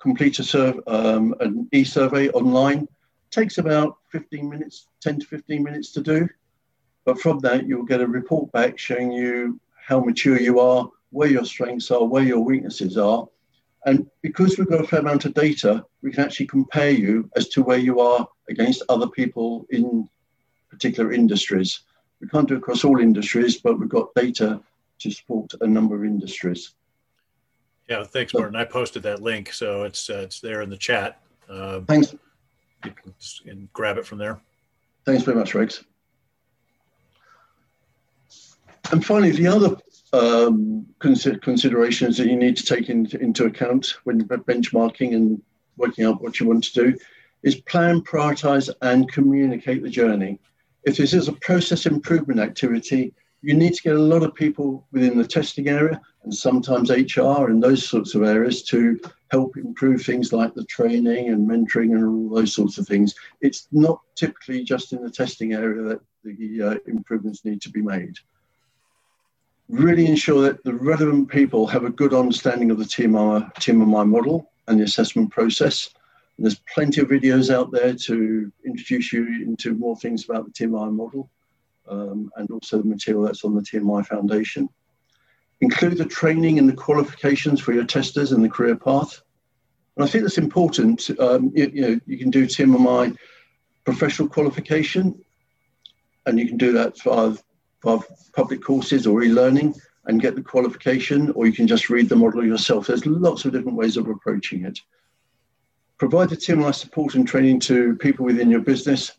complete 0.00 0.38
a 0.38 0.44
serve, 0.44 0.80
um, 0.86 1.34
an 1.40 1.68
e-survey 1.72 2.30
online 2.30 2.88
takes 3.30 3.58
about 3.58 3.96
15 4.10 4.48
minutes, 4.48 4.86
10 5.00 5.20
to 5.20 5.26
15 5.26 5.62
minutes 5.62 5.92
to 5.92 6.00
do. 6.00 6.28
But 7.04 7.20
from 7.20 7.38
that, 7.40 7.66
you'll 7.66 7.84
get 7.84 8.00
a 8.00 8.06
report 8.06 8.50
back 8.52 8.78
showing 8.78 9.12
you 9.12 9.60
how 9.76 10.00
mature 10.00 10.40
you 10.40 10.60
are, 10.60 10.88
where 11.10 11.28
your 11.28 11.44
strengths 11.44 11.90
are, 11.90 12.04
where 12.04 12.22
your 12.22 12.40
weaknesses 12.40 12.96
are. 12.96 13.26
And 13.86 14.06
because 14.22 14.58
we've 14.58 14.68
got 14.68 14.84
a 14.84 14.86
fair 14.86 15.00
amount 15.00 15.24
of 15.24 15.34
data, 15.34 15.84
we 16.02 16.10
can 16.10 16.24
actually 16.24 16.46
compare 16.46 16.90
you 16.90 17.30
as 17.36 17.48
to 17.50 17.62
where 17.62 17.78
you 17.78 18.00
are 18.00 18.26
against 18.48 18.82
other 18.88 19.08
people 19.08 19.66
in 19.70 20.08
particular 20.68 21.12
industries. 21.12 21.80
We 22.20 22.28
can't 22.28 22.48
do 22.48 22.54
it 22.54 22.58
across 22.58 22.84
all 22.84 23.00
industries, 23.00 23.58
but 23.58 23.78
we've 23.78 23.88
got 23.88 24.14
data 24.14 24.60
to 24.98 25.10
support 25.10 25.52
a 25.60 25.66
number 25.66 25.94
of 25.94 26.04
industries. 26.04 26.74
Yeah, 27.88 28.04
thanks, 28.04 28.34
Martin. 28.34 28.56
I 28.56 28.64
posted 28.64 29.02
that 29.04 29.22
link, 29.22 29.52
so 29.52 29.84
it's 29.84 30.10
uh, 30.10 30.18
it's 30.18 30.40
there 30.40 30.60
in 30.60 30.68
the 30.68 30.76
chat. 30.76 31.20
Uh, 31.48 31.80
thanks 31.80 32.14
you 32.84 32.92
can, 32.92 33.14
can 33.44 33.68
grab 33.72 33.98
it 33.98 34.06
from 34.06 34.18
there. 34.18 34.40
Thanks 35.04 35.22
very 35.22 35.36
much, 35.36 35.54
Rex. 35.54 35.84
And 38.92 39.04
finally, 39.04 39.32
the 39.32 39.46
other 39.46 39.76
um, 40.12 40.86
consider 40.98 41.38
considerations 41.38 42.16
that 42.16 42.26
you 42.26 42.36
need 42.36 42.56
to 42.56 42.64
take 42.64 42.88
in, 42.88 43.06
into 43.20 43.44
account 43.44 43.94
when 44.04 44.26
benchmarking 44.26 45.14
and 45.14 45.42
working 45.76 46.04
out 46.04 46.22
what 46.22 46.40
you 46.40 46.46
want 46.46 46.64
to 46.64 46.72
do 46.72 46.98
is 47.42 47.56
plan, 47.56 48.00
prioritize, 48.00 48.70
and 48.82 49.10
communicate 49.10 49.82
the 49.82 49.90
journey. 49.90 50.40
If 50.84 50.96
this 50.96 51.12
is 51.12 51.28
a 51.28 51.32
process 51.32 51.86
improvement 51.86 52.40
activity, 52.40 53.12
you 53.42 53.54
need 53.54 53.74
to 53.74 53.82
get 53.82 53.96
a 53.96 54.02
lot 54.02 54.22
of 54.22 54.34
people 54.34 54.86
within 54.92 55.16
the 55.16 55.26
testing 55.26 55.68
area 55.68 56.00
and 56.24 56.34
sometimes 56.34 56.90
HR 56.90 57.48
and 57.48 57.62
those 57.62 57.88
sorts 57.88 58.14
of 58.14 58.22
areas 58.22 58.62
to 58.64 58.98
help 59.30 59.56
improve 59.56 60.02
things 60.02 60.32
like 60.32 60.54
the 60.54 60.64
training 60.64 61.28
and 61.28 61.48
mentoring 61.48 61.94
and 61.94 62.04
all 62.04 62.34
those 62.34 62.52
sorts 62.52 62.78
of 62.78 62.86
things. 62.86 63.14
It's 63.40 63.68
not 63.70 64.00
typically 64.16 64.64
just 64.64 64.92
in 64.92 65.02
the 65.02 65.10
testing 65.10 65.52
area 65.52 65.82
that 65.82 66.00
the 66.24 66.62
uh, 66.62 66.74
improvements 66.86 67.44
need 67.44 67.62
to 67.62 67.70
be 67.70 67.82
made. 67.82 68.14
Really 69.68 70.06
ensure 70.06 70.42
that 70.42 70.64
the 70.64 70.74
relevant 70.74 71.28
people 71.28 71.66
have 71.66 71.84
a 71.84 71.90
good 71.90 72.14
understanding 72.14 72.70
of 72.70 72.78
the 72.78 72.84
TMI, 72.84 73.54
TMI 73.56 74.08
model 74.08 74.50
and 74.66 74.80
the 74.80 74.84
assessment 74.84 75.30
process. 75.30 75.90
And 76.38 76.46
there's 76.46 76.60
plenty 76.72 77.00
of 77.00 77.08
videos 77.08 77.52
out 77.52 77.72
there 77.72 77.94
to 77.94 78.52
introduce 78.64 79.12
you 79.12 79.26
into 79.42 79.74
more 79.74 79.96
things 79.96 80.24
about 80.24 80.46
the 80.46 80.52
TMI 80.52 80.92
model 80.92 81.28
um, 81.88 82.30
and 82.36 82.48
also 82.50 82.78
the 82.78 82.84
material 82.84 83.24
that's 83.24 83.44
on 83.44 83.56
the 83.56 83.60
TMI 83.60 84.06
Foundation. 84.06 84.68
Include 85.60 85.98
the 85.98 86.04
training 86.04 86.60
and 86.60 86.68
the 86.68 86.74
qualifications 86.74 87.60
for 87.60 87.72
your 87.72 87.84
testers 87.84 88.30
and 88.30 88.44
the 88.44 88.48
career 88.48 88.76
path. 88.76 89.20
And 89.96 90.04
I 90.04 90.08
think 90.08 90.22
that's 90.22 90.38
important. 90.38 91.10
Um, 91.18 91.50
you, 91.56 91.70
you, 91.74 91.80
know, 91.80 92.00
you 92.06 92.18
can 92.18 92.30
do 92.30 92.46
TMI 92.46 93.16
professional 93.84 94.28
qualification, 94.28 95.20
and 96.24 96.38
you 96.38 96.46
can 96.46 96.56
do 96.56 96.70
that 96.72 97.02
via, 97.02 97.34
via 97.82 97.98
public 98.32 98.62
courses 98.62 99.08
or 99.08 99.24
e-learning 99.24 99.74
and 100.04 100.20
get 100.20 100.36
the 100.36 100.42
qualification, 100.42 101.32
or 101.32 101.46
you 101.46 101.52
can 101.52 101.66
just 101.66 101.90
read 101.90 102.08
the 102.08 102.14
model 102.14 102.46
yourself. 102.46 102.86
There's 102.86 103.06
lots 103.06 103.44
of 103.44 103.52
different 103.52 103.76
ways 103.76 103.96
of 103.96 104.06
approaching 104.06 104.64
it. 104.64 104.78
Provide 105.98 106.30
the 106.30 106.36
TMI 106.36 106.74
support 106.74 107.14
and 107.16 107.26
training 107.26 107.60
to 107.60 107.96
people 107.96 108.24
within 108.24 108.50
your 108.50 108.60
business 108.60 109.12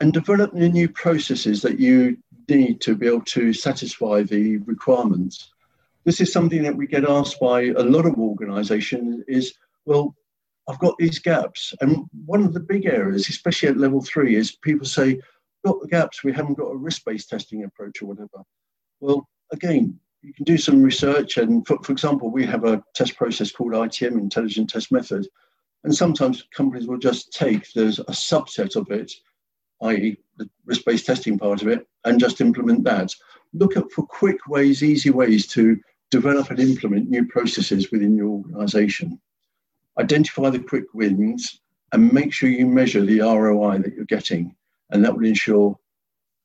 and 0.00 0.12
develop 0.12 0.52
the 0.52 0.68
new 0.68 0.88
processes 0.88 1.62
that 1.62 1.78
you 1.78 2.16
need 2.48 2.80
to 2.80 2.96
be 2.96 3.06
able 3.06 3.22
to 3.22 3.52
satisfy 3.52 4.22
the 4.22 4.56
requirements. 4.58 5.52
this 6.04 6.20
is 6.20 6.32
something 6.32 6.62
that 6.62 6.74
we 6.74 6.86
get 6.86 7.08
asked 7.08 7.38
by 7.38 7.64
a 7.66 7.82
lot 7.82 8.06
of 8.06 8.18
organizations 8.18 9.22
is, 9.28 9.54
well, 9.84 10.14
I've 10.68 10.78
got 10.78 10.96
these 10.98 11.18
gaps. 11.18 11.74
And 11.80 12.06
one 12.24 12.42
of 12.44 12.54
the 12.54 12.60
big 12.60 12.86
areas, 12.86 13.28
especially 13.28 13.68
at 13.68 13.76
level 13.76 14.00
three, 14.00 14.34
is 14.34 14.52
people 14.52 14.86
say, 14.86 15.20
got 15.64 15.80
the 15.80 15.88
gaps, 15.88 16.24
we 16.24 16.32
haven't 16.32 16.58
got 16.58 16.72
a 16.72 16.76
risk-based 16.76 17.28
testing 17.28 17.64
approach 17.64 18.00
or 18.00 18.06
whatever. 18.06 18.42
Well, 19.00 19.28
again, 19.52 20.00
you 20.22 20.32
can 20.32 20.44
do 20.44 20.58
some 20.58 20.82
research 20.82 21.36
and 21.36 21.66
for, 21.66 21.78
for 21.82 21.92
example, 21.92 22.30
we 22.30 22.46
have 22.46 22.64
a 22.64 22.82
test 22.94 23.16
process 23.16 23.52
called 23.52 23.72
ITM, 23.72 24.18
Intelligent 24.18 24.70
Test 24.70 24.90
Method. 24.90 25.26
And 25.84 25.94
sometimes 25.94 26.44
companies 26.54 26.86
will 26.86 26.98
just 26.98 27.32
take 27.32 27.72
there's 27.72 27.98
a 27.98 28.04
subset 28.04 28.76
of 28.76 28.90
it, 28.90 29.12
i.e. 29.82 30.18
the 30.36 30.48
risk-based 30.66 31.06
testing 31.06 31.38
part 31.38 31.62
of 31.62 31.68
it, 31.68 31.86
and 32.04 32.20
just 32.20 32.40
implement 32.40 32.84
that. 32.84 33.14
Look 33.54 33.76
at 33.76 33.90
for 33.90 34.06
quick 34.06 34.46
ways, 34.46 34.82
easy 34.82 35.10
ways 35.10 35.46
to 35.48 35.80
develop 36.10 36.50
and 36.50 36.60
implement 36.60 37.08
new 37.08 37.26
processes 37.26 37.90
within 37.90 38.16
your 38.16 38.28
organization. 38.28 39.20
Identify 39.98 40.50
the 40.50 40.58
quick 40.58 40.84
wins 40.92 41.60
and 41.92 42.12
make 42.12 42.32
sure 42.32 42.48
you 42.48 42.66
measure 42.66 43.04
the 43.04 43.20
ROI 43.20 43.78
that 43.78 43.94
you're 43.94 44.04
getting. 44.04 44.54
And 44.90 45.04
that 45.04 45.16
will 45.16 45.24
ensure 45.24 45.78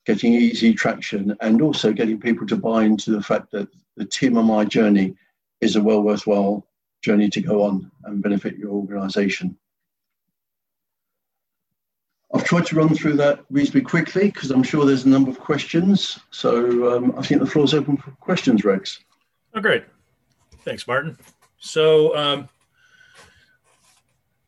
getting 0.05 0.33
easy 0.33 0.73
traction 0.73 1.35
and 1.41 1.61
also 1.61 1.91
getting 1.91 2.19
people 2.19 2.45
to 2.47 2.55
buy 2.55 2.83
into 2.83 3.11
the 3.11 3.21
fact 3.21 3.51
that 3.51 3.67
the 3.97 4.05
TMMI 4.05 4.69
journey 4.69 5.15
is 5.61 5.75
a 5.75 5.81
well 5.81 6.01
worthwhile 6.01 6.67
journey 7.05 7.29
to 7.29 7.41
go 7.41 7.63
on 7.63 7.91
and 8.03 8.21
benefit 8.21 8.57
your 8.57 8.71
organization. 8.71 9.57
I've 12.33 12.43
tried 12.43 12.65
to 12.65 12.75
run 12.75 12.93
through 12.93 13.13
that 13.17 13.45
reasonably 13.49 13.81
quickly 13.81 14.31
because 14.31 14.51
I'm 14.51 14.63
sure 14.63 14.85
there's 14.85 15.05
a 15.05 15.09
number 15.09 15.29
of 15.29 15.39
questions. 15.39 16.19
So 16.31 16.97
um, 16.97 17.13
I 17.17 17.21
think 17.21 17.39
the 17.39 17.47
floor 17.47 17.65
is 17.65 17.73
open 17.73 17.95
for 17.95 18.11
questions, 18.11 18.65
Rex. 18.65 18.99
Oh, 19.53 19.61
great. 19.61 19.85
Thanks, 20.65 20.87
Martin. 20.87 21.17
So, 21.59 22.15
um, 22.17 22.49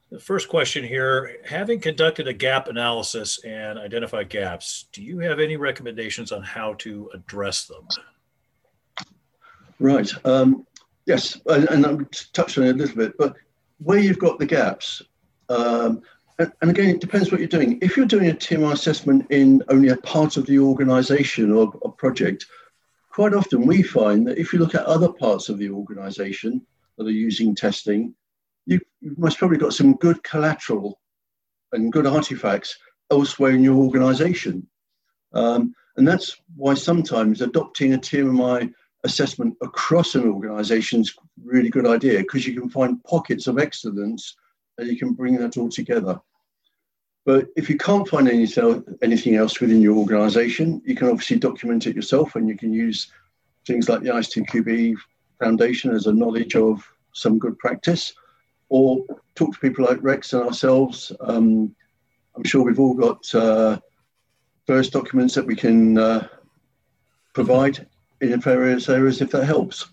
the 0.10 0.20
first 0.20 0.48
question 0.48 0.86
here 0.86 1.38
having 1.46 1.82
conducted 1.82 2.28
a 2.28 2.34
gap 2.34 2.70
analysis 2.70 3.44
and 3.44 3.78
identified 3.78 4.30
gaps, 4.30 4.86
do 4.94 5.04
you 5.04 5.20
have 5.20 5.40
any 5.40 5.58
recommendations 5.58 6.32
on 6.32 6.44
how 6.44 6.74
to 6.76 7.10
address 7.14 7.66
them? 7.66 7.88
Right. 9.80 10.10
Um, 10.26 10.66
yes. 11.08 11.40
And, 11.48 11.68
and 11.70 11.86
I 11.86 11.96
touched 12.34 12.60
on 12.60 12.66
it 12.66 12.76
a 12.76 12.78
little 12.78 12.96
bit, 12.96 13.18
but 13.18 13.36
where 13.80 13.98
you've 13.98 14.20
got 14.20 14.38
the 14.38 14.46
gaps, 14.46 15.02
um, 15.50 16.04
and, 16.40 16.52
and, 16.62 16.70
again, 16.70 16.90
it 16.90 17.02
depends 17.02 17.32
what 17.32 17.40
you're 17.40 17.48
doing. 17.48 17.80
If 17.82 17.98
you're 17.98 18.06
doing 18.06 18.30
a 18.30 18.34
TMI 18.34 18.74
assessment 18.74 19.26
in 19.32 19.64
only 19.70 19.90
a 19.90 19.98
part 19.98 20.38
of 20.38 20.46
the 20.46 20.60
organization 20.60 21.52
or, 21.52 21.74
or 21.82 21.92
project, 21.94 22.46
quite 23.10 23.34
often 23.34 23.66
we 23.66 23.82
find 23.82 24.28
that 24.28 24.38
if 24.38 24.54
you 24.54 24.60
look 24.60 24.76
at 24.76 24.86
other 24.86 25.12
parts 25.12 25.50
of 25.50 25.58
the 25.58 25.72
organization 25.72 26.62
that 26.98 27.08
are 27.08 27.12
using 27.12 27.56
testing, 27.56 28.14
you, 28.68 28.80
you 29.02 29.16
most 29.18 29.40
probably 29.40 29.58
got 29.58 29.74
some 29.74 29.96
good 29.96 30.22
collateral 30.24 31.00
and 31.72 31.92
good 31.92 32.06
artifacts 32.06 32.78
elsewhere 33.10 33.52
in 33.52 33.64
your 33.64 33.78
organization. 33.78 34.68
Um, 35.34 35.74
and 35.96 36.08
that's 36.08 36.40
why 36.56 36.76
sometimes 36.76 37.42
adopting 37.42 37.94
a 37.94 37.98
TMI 37.98 38.72
assessment 39.08 39.56
across 39.62 40.16
an 40.16 40.28
organization 40.28 41.02
is 41.02 41.16
really 41.44 41.70
good 41.70 41.88
idea 41.88 42.20
because 42.20 42.46
you 42.46 42.60
can 42.60 42.70
find 42.70 43.04
pockets 43.06 43.48
of 43.48 43.58
excellence 43.58 44.36
and 44.78 44.88
you 44.88 44.98
can 44.98 45.14
bring 45.14 45.38
that 45.38 45.58
all 45.58 45.70
together. 45.70 46.20
But 47.26 47.48
if 47.56 47.70
you 47.70 47.78
can't 47.78 48.08
find 48.08 48.28
anything 48.30 49.36
else 49.36 49.60
within 49.60 49.82
your 49.82 49.98
organization, 49.98 50.82
you 50.86 50.96
can 50.96 51.10
obviously 51.10 51.38
document 51.38 51.88
it 51.88 51.96
yourself 51.96 52.36
and 52.36 52.48
you 52.48 52.58
can 52.58 52.72
use 52.72 53.12
things 53.66 53.90
like 53.90 54.02
the 54.02 54.10
ISTQB 54.10 54.96
Foundation 55.40 55.92
as 55.92 56.06
a 56.08 56.14
knowledge 56.14 56.56
of 56.56 56.82
some 57.14 57.40
good 57.40 57.58
practice 57.60 58.14
or 58.70 59.04
talk 59.36 59.54
to 59.54 59.60
people 59.60 59.86
like 59.86 60.02
Rex 60.02 60.34
and 60.34 60.44
ourselves. 60.44 61.12
Um, 61.22 61.76
I'm 62.36 62.44
sure 62.44 62.64
we've 62.64 62.80
all 62.80 62.94
got 62.94 63.36
uh, 63.36 63.80
various 64.68 64.90
documents 64.90 65.34
that 65.36 65.46
we 65.46 65.56
can 65.56 65.98
uh, 65.98 66.28
provide 67.34 67.88
in 68.22 68.42
various 68.42 68.90
areas 68.90 69.22
if 69.22 69.32
that 69.32 69.46
helps. 69.46 69.88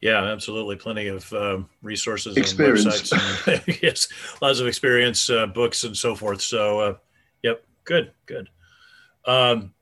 Yeah, 0.00 0.22
absolutely. 0.24 0.76
Plenty 0.76 1.08
of 1.08 1.32
um, 1.32 1.68
resources 1.82 2.36
experience. 2.36 2.84
and 2.84 3.20
websites. 3.20 3.66
And, 3.66 3.78
yes, 3.82 4.08
lots 4.40 4.60
of 4.60 4.66
experience, 4.66 5.28
uh, 5.28 5.46
books, 5.46 5.82
and 5.84 5.96
so 5.96 6.14
forth. 6.14 6.40
So, 6.40 6.80
uh, 6.80 6.94
yep, 7.42 7.64
good, 7.84 8.12
good. 8.26 8.48
Um, 9.24 9.72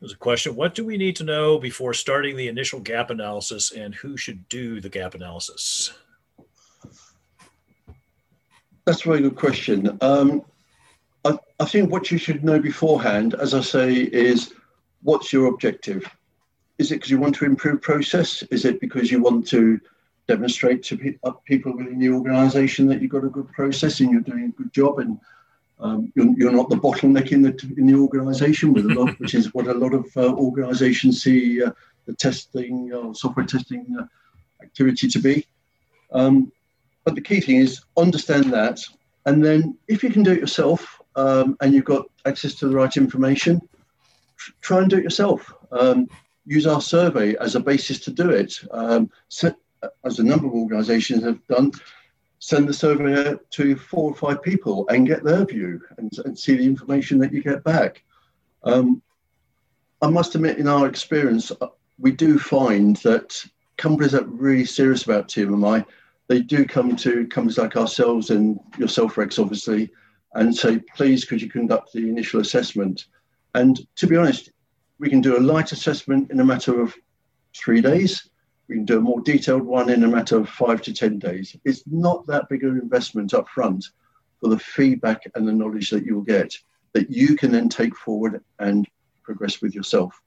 there's 0.00 0.12
a 0.12 0.16
question 0.16 0.54
What 0.54 0.74
do 0.74 0.84
we 0.84 0.98
need 0.98 1.16
to 1.16 1.24
know 1.24 1.58
before 1.58 1.94
starting 1.94 2.36
the 2.36 2.48
initial 2.48 2.80
gap 2.80 3.10
analysis, 3.10 3.70
and 3.72 3.94
who 3.94 4.16
should 4.16 4.48
do 4.48 4.80
the 4.80 4.88
gap 4.88 5.14
analysis? 5.14 5.94
That's 8.84 9.04
a 9.04 9.08
very 9.08 9.20
good 9.20 9.36
question. 9.36 9.96
Um, 10.00 10.44
I, 11.24 11.38
I 11.60 11.64
think 11.64 11.90
what 11.90 12.10
you 12.10 12.18
should 12.18 12.44
know 12.44 12.58
beforehand, 12.58 13.34
as 13.34 13.54
I 13.54 13.60
say, 13.60 13.94
is 13.94 14.52
what's 15.02 15.32
your 15.32 15.46
objective? 15.46 16.08
Is 16.78 16.90
it 16.92 16.96
because 16.96 17.10
you 17.10 17.18
want 17.18 17.34
to 17.36 17.44
improve 17.44 17.82
process? 17.82 18.42
Is 18.50 18.64
it 18.64 18.80
because 18.80 19.10
you 19.10 19.20
want 19.20 19.46
to 19.48 19.80
demonstrate 20.28 20.82
to 20.84 20.96
pe- 20.96 21.18
people 21.44 21.76
within 21.76 21.98
the 21.98 22.10
organisation 22.10 22.86
that 22.86 23.00
you've 23.00 23.10
got 23.10 23.24
a 23.24 23.28
good 23.28 23.50
process 23.52 24.00
and 24.00 24.10
you're 24.10 24.20
doing 24.20 24.44
a 24.44 24.62
good 24.62 24.72
job 24.72 24.98
and 24.98 25.18
um, 25.80 26.12
you're, 26.14 26.32
you're, 26.36 26.52
not 26.52 26.70
the 26.70 26.76
bottleneck 26.76 27.32
in 27.32 27.42
the 27.42 27.74
in 27.76 27.86
the 27.86 27.94
organisation, 27.94 28.72
which 29.18 29.34
is 29.34 29.52
what 29.52 29.66
a 29.66 29.74
lot 29.74 29.94
of 29.94 30.06
uh, 30.16 30.32
organisations 30.34 31.22
see 31.22 31.62
uh, 31.62 31.72
the 32.06 32.14
testing 32.14 32.92
uh, 32.94 33.12
software 33.12 33.46
testing 33.46 33.84
uh, 33.98 34.04
activity 34.62 35.08
to 35.08 35.18
be. 35.18 35.46
Um, 36.12 36.52
but 37.04 37.16
the 37.16 37.20
key 37.20 37.40
thing 37.40 37.56
is 37.56 37.82
understand 37.96 38.52
that, 38.52 38.78
and 39.26 39.44
then 39.44 39.76
if 39.88 40.04
you 40.04 40.10
can 40.10 40.22
do 40.22 40.32
it 40.32 40.40
yourself 40.40 41.00
um, 41.16 41.56
and 41.60 41.74
you've 41.74 41.84
got 41.84 42.06
access 42.26 42.54
to 42.56 42.68
the 42.68 42.76
right 42.76 42.96
information, 42.96 43.60
try 44.60 44.78
and 44.78 44.90
do 44.90 44.98
it 44.98 45.04
yourself. 45.04 45.52
Um, 45.70 46.08
use 46.44 46.66
our 46.66 46.80
survey 46.80 47.36
as 47.36 47.54
a 47.54 47.60
basis 47.60 48.00
to 48.00 48.10
do 48.10 48.30
it. 48.30 48.58
Um, 48.70 49.10
so, 49.28 49.54
as 50.04 50.18
a 50.18 50.24
number 50.24 50.46
of 50.46 50.54
organisations 50.54 51.24
have 51.24 51.44
done 51.48 51.72
send 52.42 52.68
the 52.68 52.74
survey 52.74 53.30
out 53.30 53.48
to 53.52 53.76
four 53.76 54.10
or 54.10 54.16
five 54.16 54.42
people 54.42 54.84
and 54.88 55.06
get 55.06 55.22
their 55.22 55.44
view 55.44 55.80
and, 55.98 56.10
and 56.24 56.36
see 56.36 56.56
the 56.56 56.64
information 56.64 57.16
that 57.16 57.32
you 57.32 57.40
get 57.40 57.62
back. 57.62 58.02
Um, 58.64 59.00
I 60.02 60.08
must 60.08 60.34
admit, 60.34 60.58
in 60.58 60.66
our 60.66 60.88
experience, 60.88 61.52
uh, 61.60 61.68
we 62.00 62.10
do 62.10 62.40
find 62.40 62.96
that 62.96 63.32
companies 63.76 64.10
that 64.10 64.24
are 64.24 64.26
really 64.26 64.64
serious 64.64 65.04
about 65.04 65.28
TMMI, 65.28 65.86
they 66.26 66.40
do 66.40 66.64
come 66.64 66.96
to 66.96 67.28
companies 67.28 67.58
like 67.58 67.76
ourselves 67.76 68.30
and 68.30 68.58
yourself, 68.76 69.16
Rex, 69.16 69.38
obviously, 69.38 69.88
and 70.34 70.52
say, 70.52 70.80
please, 70.96 71.24
could 71.24 71.40
you 71.40 71.48
conduct 71.48 71.92
the 71.92 72.08
initial 72.08 72.40
assessment? 72.40 73.06
And 73.54 73.78
to 73.96 74.06
be 74.06 74.16
honest, 74.16 74.50
we 74.98 75.10
can 75.10 75.20
do 75.20 75.36
a 75.36 75.40
light 75.40 75.72
assessment 75.72 76.30
in 76.30 76.40
a 76.40 76.44
matter 76.44 76.80
of 76.80 76.94
three 77.54 77.80
days 77.80 78.30
we 78.72 78.78
can 78.78 78.84
do 78.86 78.98
a 78.98 79.02
more 79.02 79.20
detailed 79.20 79.62
one 79.62 79.90
in 79.90 80.02
a 80.02 80.08
matter 80.08 80.38
of 80.38 80.48
five 80.48 80.80
to 80.82 80.94
10 80.94 81.18
days. 81.18 81.54
It's 81.64 81.82
not 81.86 82.26
that 82.26 82.48
big 82.48 82.64
of 82.64 82.72
an 82.72 82.80
investment 82.80 83.34
up 83.34 83.46
front 83.48 83.84
for 84.40 84.48
the 84.48 84.58
feedback 84.58 85.22
and 85.34 85.46
the 85.46 85.52
knowledge 85.52 85.90
that 85.90 86.06
you'll 86.06 86.22
get 86.22 86.56
that 86.94 87.10
you 87.10 87.36
can 87.36 87.52
then 87.52 87.68
take 87.68 87.94
forward 87.96 88.42
and 88.60 88.88
progress 89.22 89.60
with 89.60 89.74
yourself. 89.74 90.18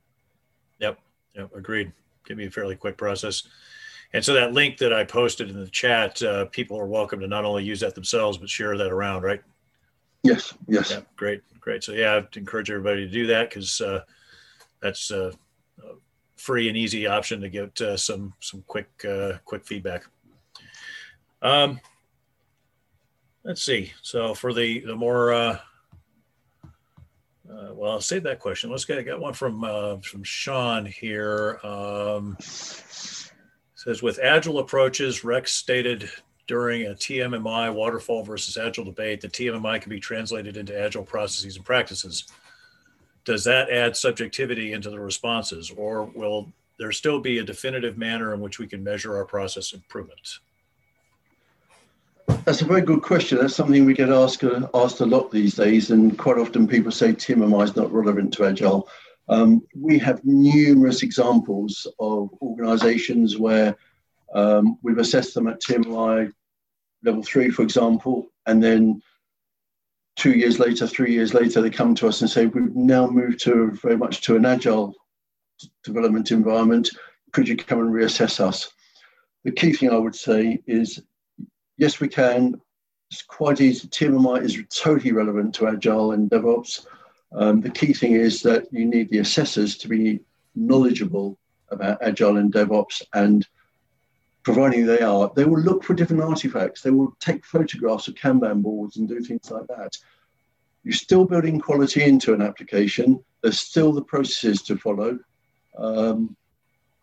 Yep. 0.80 1.00
Yep. 1.34 1.56
Agreed. 1.56 1.92
Give 2.26 2.38
me 2.38 2.46
a 2.46 2.52
fairly 2.52 2.76
quick 2.76 2.98
process. 2.98 3.48
And 4.14 4.24
so 4.24 4.34
that 4.34 4.54
link 4.54 4.78
that 4.78 4.94
I 4.94 5.04
posted 5.04 5.50
in 5.50 5.60
the 5.60 5.70
chat, 5.70 6.22
uh, 6.22 6.46
people 6.46 6.80
are 6.80 6.86
welcome 6.86 7.20
to 7.22 7.28
not 7.28 7.46
only 7.46 7.64
use 7.64 7.80
that 7.80 7.96
themselves, 7.96 8.38
but 8.38 8.50
share 8.50 8.78
that 8.78 8.92
around, 8.92 9.24
right? 9.24 9.42
Yes. 10.26 10.54
Yes. 10.68 10.92
Yeah, 10.92 11.02
great. 11.16 11.42
Great. 11.60 11.84
So 11.84 11.94
yeah, 11.94 12.16
I'd 12.16 12.36
encourage 12.36 12.70
everybody 12.70 13.06
to 13.06 13.12
do 13.12 13.28
that 13.28 13.50
because 13.50 13.80
uh, 13.80 14.02
that's 14.82 15.12
a 15.12 15.34
free 16.36 16.68
and 16.68 16.78
easy 16.78 17.08
option 17.08 17.42
to 17.42 17.50
get 17.50 17.80
uh, 17.82 17.98
some 17.98 18.34
some 18.40 18.64
quick 18.68 18.90
uh, 19.08 19.34
quick 19.46 19.66
feedback. 19.66 20.06
Um, 21.42 21.80
let's 23.44 23.64
see. 23.64 23.94
So 24.02 24.34
for 24.34 24.54
the 24.54 24.80
the 24.82 24.96
more 24.96 25.34
uh, 25.34 25.60
uh, 27.50 27.74
well, 27.74 27.92
I'll 27.92 28.02
save 28.02 28.24
that 28.24 28.40
question. 28.40 28.72
Let's 28.72 28.86
get 28.86 28.98
I 28.98 29.04
got 29.04 29.20
one 29.20 29.34
from 29.34 29.64
uh, 29.64 29.98
from 29.98 30.24
Sean 30.24 30.86
here. 30.86 31.60
Um, 31.64 32.38
says 32.40 34.02
with 34.02 34.20
agile 34.20 34.60
approaches, 34.60 35.24
Rex 35.24 35.54
stated 35.54 36.10
during 36.48 36.88
a 36.88 36.92
TMMI 36.92 37.74
waterfall 37.74 38.24
versus 38.24 38.58
agile 38.58 38.86
debate 38.86 39.22
that 39.22 39.34
TMMI 39.34 39.82
can 39.82 39.90
be 39.90 40.00
translated 40.00 40.58
into 40.58 40.80
agile 40.80 41.04
processes 41.04 41.56
and 41.56 41.66
practices 41.66 42.26
does 43.26 43.44
that 43.44 43.72
add 43.72 43.98
subjectivity 43.98 44.74
into 44.74 44.90
the 44.90 45.00
responses 45.00 45.72
or 45.76 46.06
will 46.16 46.48
there 46.78 46.92
still 46.92 47.20
be 47.20 47.40
a 47.40 47.44
definitive 47.44 47.98
manner 47.98 48.34
in 48.34 48.40
which 48.40 48.60
we 48.60 48.68
can 48.68 48.84
measure 48.84 49.18
our 49.18 49.26
process 49.26 49.74
improvements? 49.74 50.40
That's 52.44 52.62
a 52.62 52.66
very 52.66 52.82
good 52.82 53.02
question. 53.02 53.40
That's 53.40 53.56
something 53.56 53.86
we 53.86 53.94
get 53.94 54.10
asked, 54.10 54.44
uh, 54.44 54.68
asked 54.74 55.00
a 55.00 55.06
lot 55.06 55.32
these 55.32 55.56
days, 55.56 55.90
and 55.90 56.18
quite 56.18 56.38
often 56.38 56.68
people 56.68 56.92
say 56.92 57.14
TMMI 57.14 57.64
is 57.64 57.76
not 57.76 57.92
relevant 57.92 58.34
to 58.34 58.46
Agile. 58.46 58.88
Um, 59.30 59.64
we 59.76 59.98
have 60.00 60.24
numerous 60.24 61.02
examples 61.02 61.88
of 62.00 62.30
organizations 62.42 63.38
where 63.38 63.76
um, 64.36 64.78
we've 64.84 64.98
assessed 64.98 65.34
them 65.34 65.48
at 65.48 65.62
TMI 65.62 66.32
level 67.04 67.24
three, 67.24 67.50
for 67.50 67.63
example, 67.63 68.28
and 68.45 68.62
then 68.62 69.02
two 70.15 70.34
years 70.34 70.60
later, 70.60 70.86
three 70.86 71.13
years 71.13 71.34
later, 71.34 71.62
they 71.62 71.69
come 71.69 71.95
to 71.95 72.08
us 72.08 72.21
and 72.21 72.30
say, 72.30 72.45
we've 72.45 72.76
now 72.76 73.08
moved 73.08 73.39
to 73.41 73.71
very 73.82 73.98
much 73.98 74.21
to 74.21 74.36
an 74.36 74.45
agile 74.45 74.93
development 75.84 76.32
environment. 76.32 76.89
Could 77.32 77.48
you 77.48 77.56
come 77.56 77.80
and 77.80 77.93
reassess 77.93 78.39
us? 78.39 78.71
The 79.43 79.52
key 79.52 79.74
thing 79.74 79.91
I 79.91 79.98
would 79.98 80.15
say 80.15 80.62
is, 80.67 81.02
yes, 81.78 82.00
we 82.00 82.08
can. 82.08 82.60
It's 83.12 83.21
quite 83.21 83.62
easy. 83.62 83.88
TMMI 83.88 84.41
is 84.43 84.58
totally 84.76 85.12
relevant 85.12 85.54
to 85.56 85.67
agile 85.67 86.13
and 86.13 86.30
DevOps. 86.30 86.86
Um, 87.34 87.62
the 87.62 87.69
key 87.69 87.93
thing 87.93 88.13
is 88.13 88.41
that 88.41 88.67
you 88.71 88.86
need 88.86 89.10
the 89.10 89.19
assessors 89.19 89.78
to 89.78 89.88
be 89.88 90.19
knowledgeable 90.56 91.38
about 91.69 92.00
agile 92.02 92.38
and 92.38 92.52
DevOps 92.52 93.02
and 93.13 93.48
providing 94.46 94.86
they 94.86 95.00
are, 95.00 95.32
they 95.36 95.44
will 95.44 95.60
look 95.60 95.84
for 95.84 95.96
different 95.96 96.22
artifacts. 96.22 96.82
They 96.82 96.92
will 96.92 97.18
take 97.20 97.44
photographs 97.44 98.08
of 98.08 98.14
Kanban 98.14 98.62
boards 98.62 98.98
and 98.98 99.10
do 99.10 99.20
things 99.20 99.50
like 99.50 99.68
that. 99.68 99.98
You're 100.84 100.94
still 100.94 101.26
building 101.26 101.60
quality 101.60 102.04
into 102.04 102.32
an 102.34 102.44
application. 102.44 103.22
There's 103.42 103.60
still 103.60 103.92
the 103.92 104.04
processes 104.04 104.62
to 104.64 104.78
follow. 104.78 105.18
Um, 105.78 106.38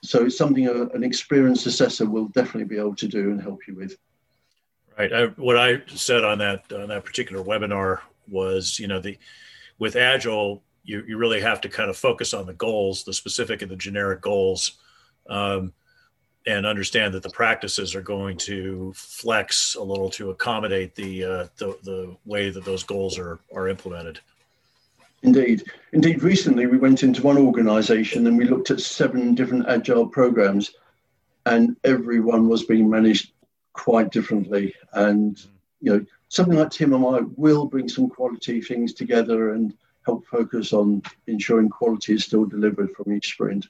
so 0.04 0.24
it's 0.24 0.38
something 0.38 0.68
a, 0.68 0.86
an 0.90 1.02
experienced 1.02 1.66
assessor 1.66 2.08
will 2.08 2.28
definitely 2.28 2.64
be 2.64 2.78
able 2.78 2.94
to 2.96 3.08
do 3.08 3.32
and 3.32 3.42
help 3.42 3.58
you 3.66 3.74
with. 3.74 3.96
Right. 4.96 5.12
I, 5.12 5.26
what 5.26 5.58
I 5.58 5.82
said 5.88 6.24
on 6.24 6.38
that 6.38 6.70
on 6.72 6.88
that 6.88 7.04
particular 7.04 7.42
webinar 7.42 8.00
was, 8.28 8.78
you 8.78 8.86
know, 8.86 9.00
the 9.00 9.18
with 9.78 9.96
Agile, 9.96 10.62
you, 10.84 11.02
you 11.08 11.16
really 11.16 11.40
have 11.40 11.60
to 11.62 11.68
kind 11.68 11.90
of 11.90 11.96
focus 11.96 12.34
on 12.34 12.46
the 12.46 12.52
goals, 12.52 13.02
the 13.02 13.12
specific 13.12 13.62
and 13.62 13.70
the 13.70 13.76
generic 13.76 14.20
goals. 14.20 14.78
Um, 15.28 15.72
and 16.46 16.66
understand 16.66 17.14
that 17.14 17.22
the 17.22 17.30
practices 17.30 17.94
are 17.94 18.02
going 18.02 18.36
to 18.36 18.92
flex 18.94 19.74
a 19.74 19.82
little 19.82 20.10
to 20.10 20.30
accommodate 20.30 20.94
the 20.94 21.24
uh, 21.24 21.46
the, 21.56 21.78
the 21.82 22.16
way 22.24 22.50
that 22.50 22.64
those 22.64 22.82
goals 22.82 23.18
are 23.18 23.38
are 23.54 23.68
implemented. 23.68 24.20
Indeed, 25.22 25.62
indeed. 25.92 26.22
Recently, 26.22 26.66
we 26.66 26.78
went 26.78 27.04
into 27.04 27.22
one 27.22 27.38
organisation 27.38 28.26
and 28.26 28.36
we 28.36 28.44
looked 28.44 28.72
at 28.72 28.80
seven 28.80 29.34
different 29.34 29.68
agile 29.68 30.06
programs, 30.06 30.72
and 31.46 31.76
everyone 31.84 32.48
was 32.48 32.64
being 32.64 32.90
managed 32.90 33.32
quite 33.72 34.10
differently. 34.10 34.74
And 34.92 35.40
you 35.80 35.92
know, 35.92 36.06
something 36.28 36.58
like 36.58 36.70
TMMI 36.70 37.32
will 37.36 37.66
bring 37.66 37.88
some 37.88 38.08
quality 38.08 38.60
things 38.60 38.92
together 38.92 39.52
and 39.52 39.74
help 40.04 40.26
focus 40.26 40.72
on 40.72 41.02
ensuring 41.28 41.68
quality 41.68 42.14
is 42.14 42.24
still 42.24 42.44
delivered 42.44 42.90
from 42.92 43.12
each 43.12 43.32
sprint. 43.32 43.66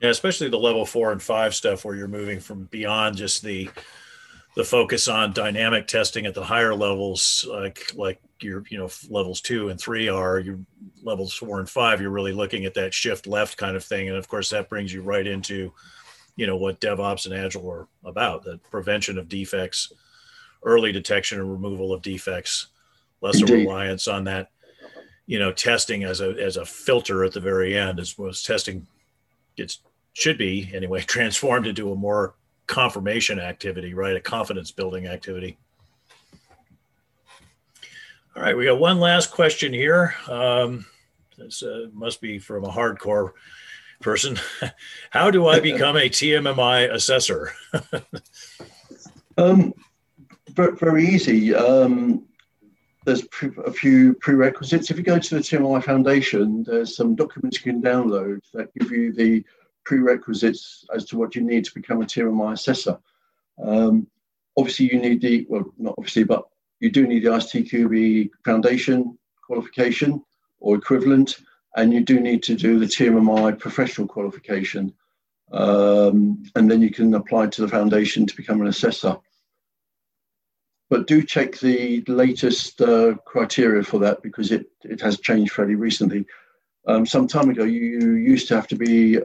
Yeah, 0.00 0.08
especially 0.08 0.48
the 0.48 0.58
level 0.58 0.86
four 0.86 1.12
and 1.12 1.22
five 1.22 1.54
stuff 1.54 1.84
where 1.84 1.94
you're 1.94 2.08
moving 2.08 2.40
from 2.40 2.64
beyond 2.64 3.16
just 3.16 3.42
the 3.42 3.68
the 4.56 4.64
focus 4.64 5.06
on 5.06 5.32
dynamic 5.32 5.86
testing 5.86 6.26
at 6.26 6.34
the 6.34 6.42
higher 6.42 6.74
levels, 6.74 7.46
like 7.48 7.92
like 7.94 8.20
your 8.40 8.64
you 8.70 8.78
know 8.78 8.88
levels 9.08 9.40
two 9.40 9.68
and 9.68 9.78
three 9.78 10.08
are 10.08 10.38
your 10.38 10.58
levels 11.02 11.34
four 11.34 11.60
and 11.60 11.68
five. 11.68 12.00
You're 12.00 12.10
really 12.10 12.32
looking 12.32 12.64
at 12.64 12.74
that 12.74 12.94
shift 12.94 13.26
left 13.26 13.58
kind 13.58 13.76
of 13.76 13.84
thing, 13.84 14.08
and 14.08 14.16
of 14.16 14.26
course 14.26 14.50
that 14.50 14.68
brings 14.68 14.92
you 14.92 15.02
right 15.02 15.26
into 15.26 15.72
you 16.36 16.46
know 16.46 16.56
what 16.56 16.80
DevOps 16.80 17.26
and 17.26 17.34
Agile 17.34 17.70
are 17.70 17.88
about: 18.04 18.42
the 18.42 18.58
prevention 18.70 19.18
of 19.18 19.28
defects, 19.28 19.92
early 20.64 20.92
detection 20.92 21.38
and 21.38 21.52
removal 21.52 21.92
of 21.92 22.00
defects, 22.02 22.68
lesser 23.20 23.44
Indeed. 23.44 23.66
reliance 23.66 24.08
on 24.08 24.24
that 24.24 24.50
you 25.26 25.38
know 25.38 25.52
testing 25.52 26.04
as 26.04 26.22
a 26.22 26.30
as 26.30 26.56
a 26.56 26.64
filter 26.64 27.22
at 27.22 27.32
the 27.32 27.40
very 27.40 27.76
end 27.76 28.00
as 28.00 28.18
was 28.18 28.42
testing 28.42 28.86
gets 29.56 29.80
should 30.12 30.38
be 30.38 30.70
anyway 30.74 31.00
transformed 31.06 31.66
into 31.66 31.92
a 31.92 31.96
more 31.96 32.34
confirmation 32.66 33.40
activity, 33.40 33.94
right? 33.94 34.16
A 34.16 34.20
confidence 34.20 34.70
building 34.70 35.06
activity. 35.06 35.58
All 38.36 38.42
right, 38.42 38.56
we 38.56 38.66
got 38.66 38.78
one 38.78 39.00
last 39.00 39.32
question 39.32 39.72
here. 39.72 40.14
Um, 40.28 40.86
this 41.36 41.62
uh, 41.62 41.86
must 41.92 42.20
be 42.20 42.38
from 42.38 42.64
a 42.64 42.70
hardcore 42.70 43.32
person. 44.00 44.38
How 45.10 45.30
do 45.30 45.48
I 45.48 45.58
become 45.70 45.96
a 45.96 46.08
TMMI 46.08 46.92
assessor? 46.92 47.52
um, 49.36 49.74
very 50.54 51.06
easy. 51.06 51.54
Um, 51.54 52.26
there's 53.04 53.24
a 53.64 53.72
few 53.72 54.14
prerequisites. 54.14 54.90
If 54.90 54.98
you 54.98 55.02
go 55.02 55.18
to 55.18 55.34
the 55.34 55.40
TMMI 55.40 55.82
Foundation, 55.82 56.62
there's 56.62 56.94
some 56.94 57.14
documents 57.14 57.64
you 57.64 57.72
can 57.72 57.82
download 57.82 58.40
that 58.52 58.72
give 58.74 58.92
you 58.92 59.12
the 59.12 59.44
prerequisites 59.84 60.84
as 60.94 61.04
to 61.06 61.18
what 61.18 61.34
you 61.34 61.42
need 61.42 61.64
to 61.64 61.74
become 61.74 62.02
a 62.02 62.04
TMMI 62.04 62.52
assessor. 62.52 62.98
Um, 63.62 64.06
obviously, 64.56 64.92
you 64.92 64.98
need 64.98 65.20
the, 65.20 65.46
well, 65.48 65.64
not 65.78 65.94
obviously, 65.98 66.24
but 66.24 66.48
you 66.80 66.90
do 66.90 67.06
need 67.06 67.24
the 67.24 67.30
ISTQB 67.30 68.30
Foundation 68.44 69.18
qualification 69.42 70.22
or 70.60 70.76
equivalent, 70.76 71.38
and 71.76 71.92
you 71.92 72.00
do 72.00 72.20
need 72.20 72.42
to 72.44 72.54
do 72.54 72.78
the 72.78 72.86
TMMI 72.86 73.58
professional 73.58 74.06
qualification. 74.06 74.92
Um, 75.52 76.44
and 76.54 76.70
then 76.70 76.80
you 76.80 76.90
can 76.90 77.12
apply 77.14 77.48
to 77.48 77.62
the 77.62 77.68
foundation 77.68 78.26
to 78.26 78.36
become 78.36 78.60
an 78.60 78.68
assessor. 78.68 79.16
But 80.88 81.06
do 81.06 81.22
check 81.22 81.58
the 81.58 82.02
latest 82.08 82.80
uh, 82.80 83.14
criteria 83.24 83.82
for 83.82 83.98
that 84.00 84.22
because 84.22 84.50
it, 84.50 84.66
it 84.82 85.00
has 85.00 85.20
changed 85.20 85.52
fairly 85.52 85.76
recently. 85.76 86.26
Um, 86.86 87.06
some 87.06 87.28
time 87.28 87.50
ago, 87.50 87.64
you 87.64 88.14
used 88.14 88.48
to 88.48 88.56
have 88.56 88.66
to 88.68 88.76
be 88.76 89.18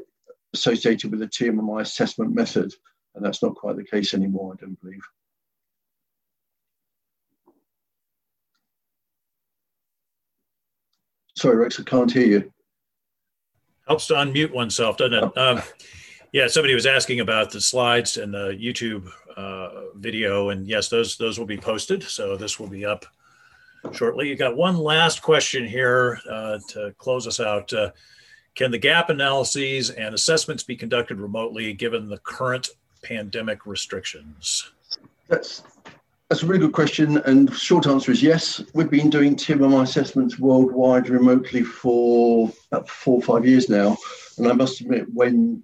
associated 0.56 1.12
with 1.12 1.20
the 1.20 1.28
TMMI 1.28 1.82
assessment 1.82 2.34
method, 2.34 2.74
and 3.14 3.24
that's 3.24 3.44
not 3.44 3.56
quite 3.56 3.76
the 3.76 3.84
case 3.84 4.14
anymore, 4.14 4.54
I 4.54 4.66
don't 4.66 4.82
believe. 4.82 5.02
Sorry, 11.38 11.58
Rex, 11.58 11.80
I 11.80 11.84
can't 11.84 12.12
hear 12.12 12.28
you. 12.28 12.54
Helps 13.88 14.08
to 14.08 14.14
unmute 14.14 14.52
oneself, 14.52 14.98
doesn't 14.98 15.14
it? 15.14 15.32
Oh. 15.36 15.56
Um, 15.56 15.62
yeah, 16.32 16.48
somebody 16.48 16.74
was 16.74 16.86
asking 16.86 17.20
about 17.20 17.52
the 17.52 17.62
slides 17.62 18.18
and 18.18 18.34
the 18.34 18.58
YouTube 18.60 19.10
uh, 19.38 19.92
video, 19.96 20.50
and 20.50 20.68
yes, 20.68 20.90
those 20.90 21.18
those 21.18 21.38
will 21.38 21.46
be 21.46 21.58
posted. 21.58 22.04
So 22.04 22.36
this 22.36 22.60
will 22.60 22.68
be 22.68 22.86
up 22.86 23.06
shortly. 23.94 24.28
You 24.28 24.36
got 24.36 24.58
one 24.58 24.78
last 24.78 25.22
question 25.22 25.66
here 25.66 26.20
uh, 26.30 26.60
to 26.70 26.94
close 26.98 27.28
us 27.28 27.40
out. 27.40 27.72
Uh, 27.72 27.92
can 28.56 28.72
the 28.72 28.78
gap 28.78 29.10
analyses 29.10 29.90
and 29.90 30.16
assessments 30.16 30.64
be 30.64 30.76
conducted 30.76 31.20
remotely 31.20 31.74
given 31.74 32.08
the 32.08 32.18
current 32.18 32.70
pandemic 33.04 33.66
restrictions? 33.66 34.72
That's 35.28 35.64
that's 36.30 36.42
a 36.42 36.48
really 36.48 36.60
good 36.62 36.74
question, 36.74 37.18
and 37.20 37.54
short 37.54 37.86
answer 37.86 38.12
is 38.12 38.24
yes. 38.24 38.60
We've 38.74 38.90
been 38.90 39.12
doing 39.12 39.36
TMMI 39.36 39.84
assessments 39.84 40.40
worldwide 40.40 41.08
remotely 41.08 41.62
for 41.62 42.52
about 42.72 42.90
four 42.90 43.18
or 43.18 43.22
five 43.22 43.46
years 43.46 43.70
now, 43.70 43.96
and 44.40 44.48
I 44.48 44.54
must 44.54 44.82
admit, 44.82 45.06
when 45.14 45.64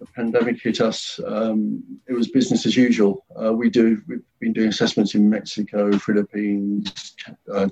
the 0.00 0.06
pandemic 0.06 0.60
hit 0.60 0.80
us, 0.80 1.20
um, 1.24 1.84
it 2.08 2.14
was 2.14 2.28
business 2.28 2.66
as 2.66 2.76
usual. 2.76 3.24
Uh, 3.40 3.52
we 3.52 3.70
do 3.70 4.02
we've 4.08 4.22
been 4.40 4.52
doing 4.52 4.68
assessments 4.68 5.14
in 5.14 5.30
Mexico, 5.30 5.92
Philippines, 5.96 7.14
uh, 7.52 7.68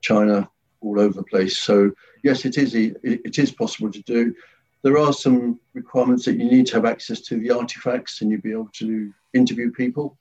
China, 0.00 0.48
all 0.82 1.00
over 1.00 1.14
the 1.14 1.22
place. 1.22 1.58
So 1.58 1.92
yes, 2.22 2.44
it 2.44 2.58
is 2.58 2.74
it 2.74 3.38
is 3.38 3.52
possible 3.52 3.90
to 3.90 4.02
do. 4.02 4.34
There 4.82 4.98
are 4.98 5.12
some 5.12 5.60
requirements 5.74 6.24
that 6.24 6.38
you 6.38 6.44
need 6.44 6.66
to 6.66 6.74
have 6.74 6.84
access 6.84 7.20
to 7.22 7.38
the 7.38 7.52
artifacts 7.52 8.20
and 8.20 8.30
you'll 8.30 8.40
be 8.40 8.52
able 8.52 8.70
to 8.74 9.12
interview 9.32 9.70
people. 9.70 10.18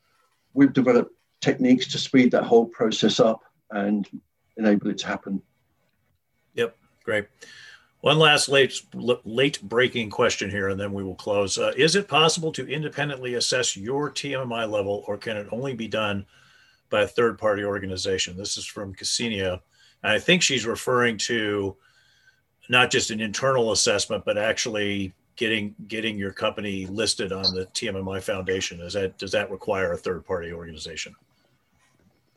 We've 0.54 0.74
developed 0.74 1.14
techniques 1.42 1.88
to 1.92 1.98
speed 1.98 2.32
that 2.32 2.44
whole 2.44 2.68
process 2.68 3.20
up 3.20 3.42
and 3.72 4.08
enable 4.58 4.92
it 4.92 5.00
to 5.00 5.08
happen. 5.08 5.42
Yep, 6.54 6.78
great. 7.04 7.26
One 8.02 8.18
last 8.18 8.50
late 8.50 8.82
late 8.96 9.62
breaking 9.62 10.10
question 10.10 10.50
here, 10.50 10.70
and 10.70 10.80
then 10.80 10.92
we 10.92 11.04
will 11.04 11.16
close. 11.16 11.60
Uh, 11.60 11.72
is 11.78 11.96
it 11.96 12.08
possible 12.08 12.52
to 12.54 12.68
independently 12.68 13.36
assess 13.36 13.78
your 13.78 14.10
TMMI 14.10 14.70
level, 14.70 15.04
or 15.08 15.18
can 15.18 15.38
it 15.38 15.48
only 15.52 15.76
be 15.76 15.88
done 15.88 16.26
by 16.90 17.02
a 17.02 17.08
third 17.08 17.38
party 17.38 17.64
organization? 17.64 18.38
This 18.38 18.58
is 18.58 18.66
from 18.66 18.96
Cassinia. 18.96 19.62
And 20.04 20.12
I 20.12 20.20
think 20.20 20.42
she's 20.42 20.66
referring 20.66 21.18
to 21.20 21.76
not 22.70 22.92
just 22.92 23.12
an 23.12 23.20
internal 23.20 23.72
assessment, 23.72 24.24
but 24.26 24.38
actually 24.38 25.14
getting 25.36 25.76
getting 25.88 26.18
your 26.18 26.32
company 26.32 26.86
listed 26.86 27.32
on 27.32 27.44
the 27.54 27.66
TMMI 27.74 28.22
Foundation. 28.22 28.80
Is 28.82 28.94
that 28.94 29.18
does 29.18 29.32
that 29.32 29.52
require 29.52 29.94
a 29.94 29.98
third 29.98 30.26
party 30.26 30.52
organization? 30.52 31.16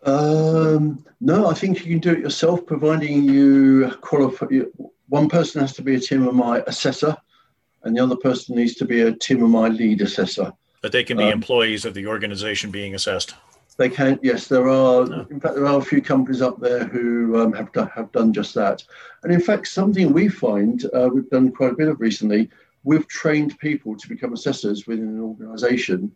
Um, 0.05 1.05
no, 1.21 1.47
I 1.47 1.55
think 1.55 1.79
you 1.85 1.93
can 1.93 1.99
do 1.99 2.13
it 2.13 2.19
yourself, 2.19 2.67
providing 2.67 3.25
you 3.25 3.91
qualify. 4.01 4.47
One 5.09 5.29
person 5.29 5.61
has 5.61 5.75
to 5.75 5.83
be 5.83 5.95
a 5.95 5.99
TMMI 5.99 6.67
assessor, 6.67 7.17
and 7.85 7.97
the 7.97 8.03
other 8.03 8.17
person 8.17 8.57
needs 8.57 8.75
to 8.77 8.85
be 8.85 9.03
a 9.03 9.13
TMMI 9.13 9.77
lead 9.77 10.01
assessor. 10.03 10.53
But 10.83 10.93
they 10.93 11.05
can 11.05 11.17
be 11.17 11.25
um, 11.25 11.33
employees 11.33 11.85
of 11.85 11.95
the 11.95 12.07
organization 12.07 12.71
being 12.71 12.95
assessed. 12.95 13.35
They 13.77 13.89
can, 13.89 14.21
yes, 14.23 14.47
there 14.47 14.69
are. 14.69 15.03
Oh. 15.03 15.27
In 15.31 15.41
fact, 15.41 15.57
there 15.57 15.67
are 15.67 15.79
a 15.81 15.85
few 15.85 16.01
companies 16.01 16.43
up 16.43 16.61
there 16.61 16.85
who 16.85 17.41
um, 17.41 17.53
have, 17.55 17.73
done, 17.73 17.89
have 17.89 18.13
done 18.13 18.33
just 18.33 18.55
that. 18.55 18.85
And 19.23 19.33
in 19.33 19.41
fact, 19.41 19.67
something 19.67 20.13
we 20.13 20.29
find 20.29 20.85
uh, 20.95 21.09
we've 21.13 21.29
done 21.31 21.51
quite 21.51 21.73
a 21.73 21.77
bit 21.77 21.89
of 21.89 22.01
recently, 22.01 22.51
we've 22.85 23.09
trained 23.09 23.59
people 23.59 23.97
to 23.97 24.09
become 24.09 24.33
assessors 24.33 24.87
within 24.87 25.09
an 25.09 25.21
organization, 25.21 26.13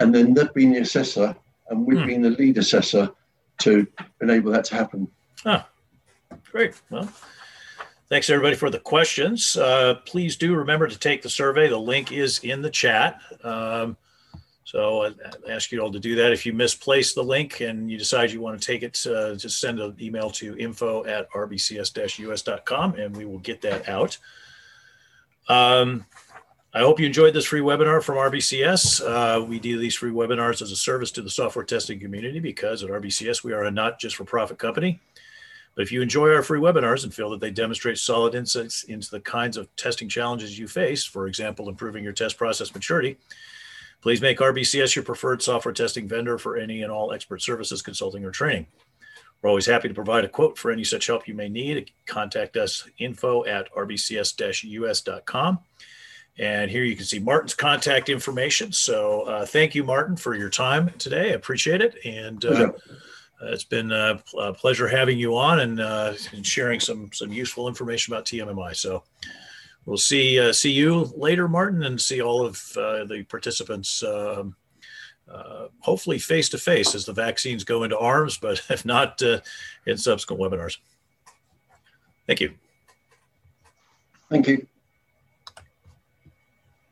and 0.00 0.14
then 0.14 0.32
they've 0.32 0.52
been 0.54 0.72
the 0.72 0.80
assessor, 0.80 1.36
and 1.68 1.84
we've 1.86 1.98
Hmm. 2.00 2.06
been 2.06 2.22
the 2.22 2.30
lead 2.30 2.56
assessor 2.58 3.10
to 3.58 3.86
enable 4.22 4.50
that 4.52 4.64
to 4.66 4.74
happen. 4.74 5.08
Ah, 5.44 5.68
Great. 6.50 6.80
Well, 6.90 7.12
thanks 8.08 8.30
everybody 8.30 8.56
for 8.56 8.70
the 8.70 8.78
questions. 8.78 9.56
Uh, 9.56 9.94
please 10.06 10.36
do 10.36 10.54
remember 10.54 10.86
to 10.88 10.98
take 10.98 11.22
the 11.22 11.28
survey. 11.28 11.68
The 11.68 11.76
link 11.78 12.12
is 12.12 12.38
in 12.42 12.62
the 12.62 12.70
chat. 12.70 13.20
Um, 13.42 13.96
so 14.64 15.04
I 15.04 15.08
I 15.48 15.52
ask 15.52 15.70
you 15.70 15.80
all 15.80 15.92
to 15.92 16.00
do 16.00 16.16
that. 16.16 16.32
If 16.32 16.44
you 16.44 16.52
misplace 16.52 17.14
the 17.14 17.22
link 17.22 17.60
and 17.60 17.90
you 17.90 17.98
decide 17.98 18.32
you 18.32 18.40
want 18.40 18.60
to 18.60 18.66
take 18.66 18.82
it, 18.82 19.06
uh, 19.06 19.34
just 19.34 19.60
send 19.60 19.78
an 19.78 19.94
email 20.00 20.30
to 20.30 20.56
info 20.58 21.04
at 21.04 21.30
rbcs-us.com 21.30 22.94
and 22.94 23.16
we 23.16 23.24
will 23.24 23.38
get 23.38 23.60
that 23.62 23.88
out. 23.88 24.18
Um, 25.48 26.06
I 26.72 26.80
hope 26.80 26.98
you 26.98 27.06
enjoyed 27.06 27.34
this 27.34 27.44
free 27.44 27.60
webinar 27.60 28.02
from 28.02 28.16
RBCS. 28.16 29.00
Uh, 29.00 29.44
we 29.44 29.60
do 29.60 29.78
these 29.78 29.94
free 29.94 30.10
webinars 30.10 30.60
as 30.60 30.72
a 30.72 30.76
service 30.76 31.12
to 31.12 31.22
the 31.22 31.30
software 31.30 31.64
testing 31.64 32.00
community 32.00 32.40
because 32.40 32.82
at 32.82 32.90
RBCS 32.90 33.44
we 33.44 33.52
are 33.52 33.64
a 33.64 33.70
not 33.70 34.00
just 34.00 34.16
for 34.16 34.24
profit 34.24 34.58
company. 34.58 34.98
But 35.76 35.82
if 35.82 35.92
you 35.92 36.02
enjoy 36.02 36.32
our 36.32 36.42
free 36.42 36.60
webinars 36.60 37.04
and 37.04 37.12
feel 37.12 37.30
that 37.30 37.40
they 37.40 37.50
demonstrate 37.50 37.98
solid 37.98 38.34
insights 38.34 38.84
into 38.84 39.10
the 39.10 39.20
kinds 39.20 39.56
of 39.56 39.74
testing 39.76 40.08
challenges 40.08 40.58
you 40.58 40.66
face, 40.66 41.04
for 41.04 41.26
example, 41.26 41.68
improving 41.68 42.02
your 42.02 42.12
test 42.12 42.38
process 42.38 42.74
maturity, 42.74 43.18
please 44.04 44.20
make 44.20 44.38
RBCS 44.38 44.94
your 44.94 45.02
preferred 45.02 45.40
software 45.40 45.72
testing 45.72 46.06
vendor 46.06 46.36
for 46.36 46.58
any 46.58 46.82
and 46.82 46.92
all 46.92 47.10
expert 47.10 47.40
services, 47.40 47.80
consulting, 47.80 48.22
or 48.22 48.30
training. 48.30 48.66
We're 49.40 49.48
always 49.48 49.64
happy 49.64 49.88
to 49.88 49.94
provide 49.94 50.26
a 50.26 50.28
quote 50.28 50.58
for 50.58 50.70
any 50.70 50.84
such 50.84 51.06
help 51.06 51.26
you 51.26 51.32
may 51.32 51.48
need. 51.48 51.90
Contact 52.04 52.58
us 52.58 52.86
info 52.98 53.46
at 53.46 53.72
rbcs-us.com. 53.72 55.58
And 56.36 56.70
here 56.70 56.84
you 56.84 56.96
can 56.96 57.06
see 57.06 57.18
Martin's 57.18 57.54
contact 57.54 58.10
information. 58.10 58.72
So 58.72 59.22
uh, 59.22 59.46
thank 59.46 59.74
you, 59.74 59.84
Martin, 59.84 60.16
for 60.16 60.34
your 60.34 60.50
time 60.50 60.90
today. 60.98 61.30
I 61.30 61.36
appreciate 61.36 61.80
it. 61.80 61.96
And 62.04 62.44
uh, 62.44 62.72
uh, 63.42 63.52
It's 63.52 63.64
been 63.64 63.90
a, 63.90 64.22
a 64.38 64.52
pleasure 64.52 64.86
having 64.86 65.18
you 65.18 65.34
on 65.34 65.60
and, 65.60 65.80
uh, 65.80 66.12
and 66.34 66.46
sharing 66.46 66.78
some 66.78 67.08
some 67.14 67.32
useful 67.32 67.68
information 67.68 68.12
about 68.12 68.26
TMMI. 68.26 68.76
So 68.76 69.02
we'll 69.86 69.96
see 69.96 70.38
uh, 70.38 70.52
see 70.52 70.70
you 70.70 71.12
later, 71.16 71.48
Martin, 71.48 71.84
and 71.84 72.00
see 72.00 72.20
all 72.20 72.44
of 72.44 72.60
uh, 72.76 73.04
the 73.04 73.24
participants. 73.28 74.02
Um, 74.02 74.56
uh, 75.30 75.68
hopefully 75.80 76.18
face 76.18 76.50
to 76.50 76.58
face 76.58 76.94
as 76.94 77.06
the 77.06 77.12
vaccines 77.12 77.64
go 77.64 77.82
into 77.82 77.98
arms, 77.98 78.36
but 78.36 78.60
if 78.68 78.84
not, 78.84 79.22
uh, 79.22 79.40
in 79.86 79.96
subsequent 79.96 80.40
webinars. 80.40 80.78
Thank 82.26 82.40
you. 82.40 82.54
Thank 84.30 84.48
you. 84.48 84.66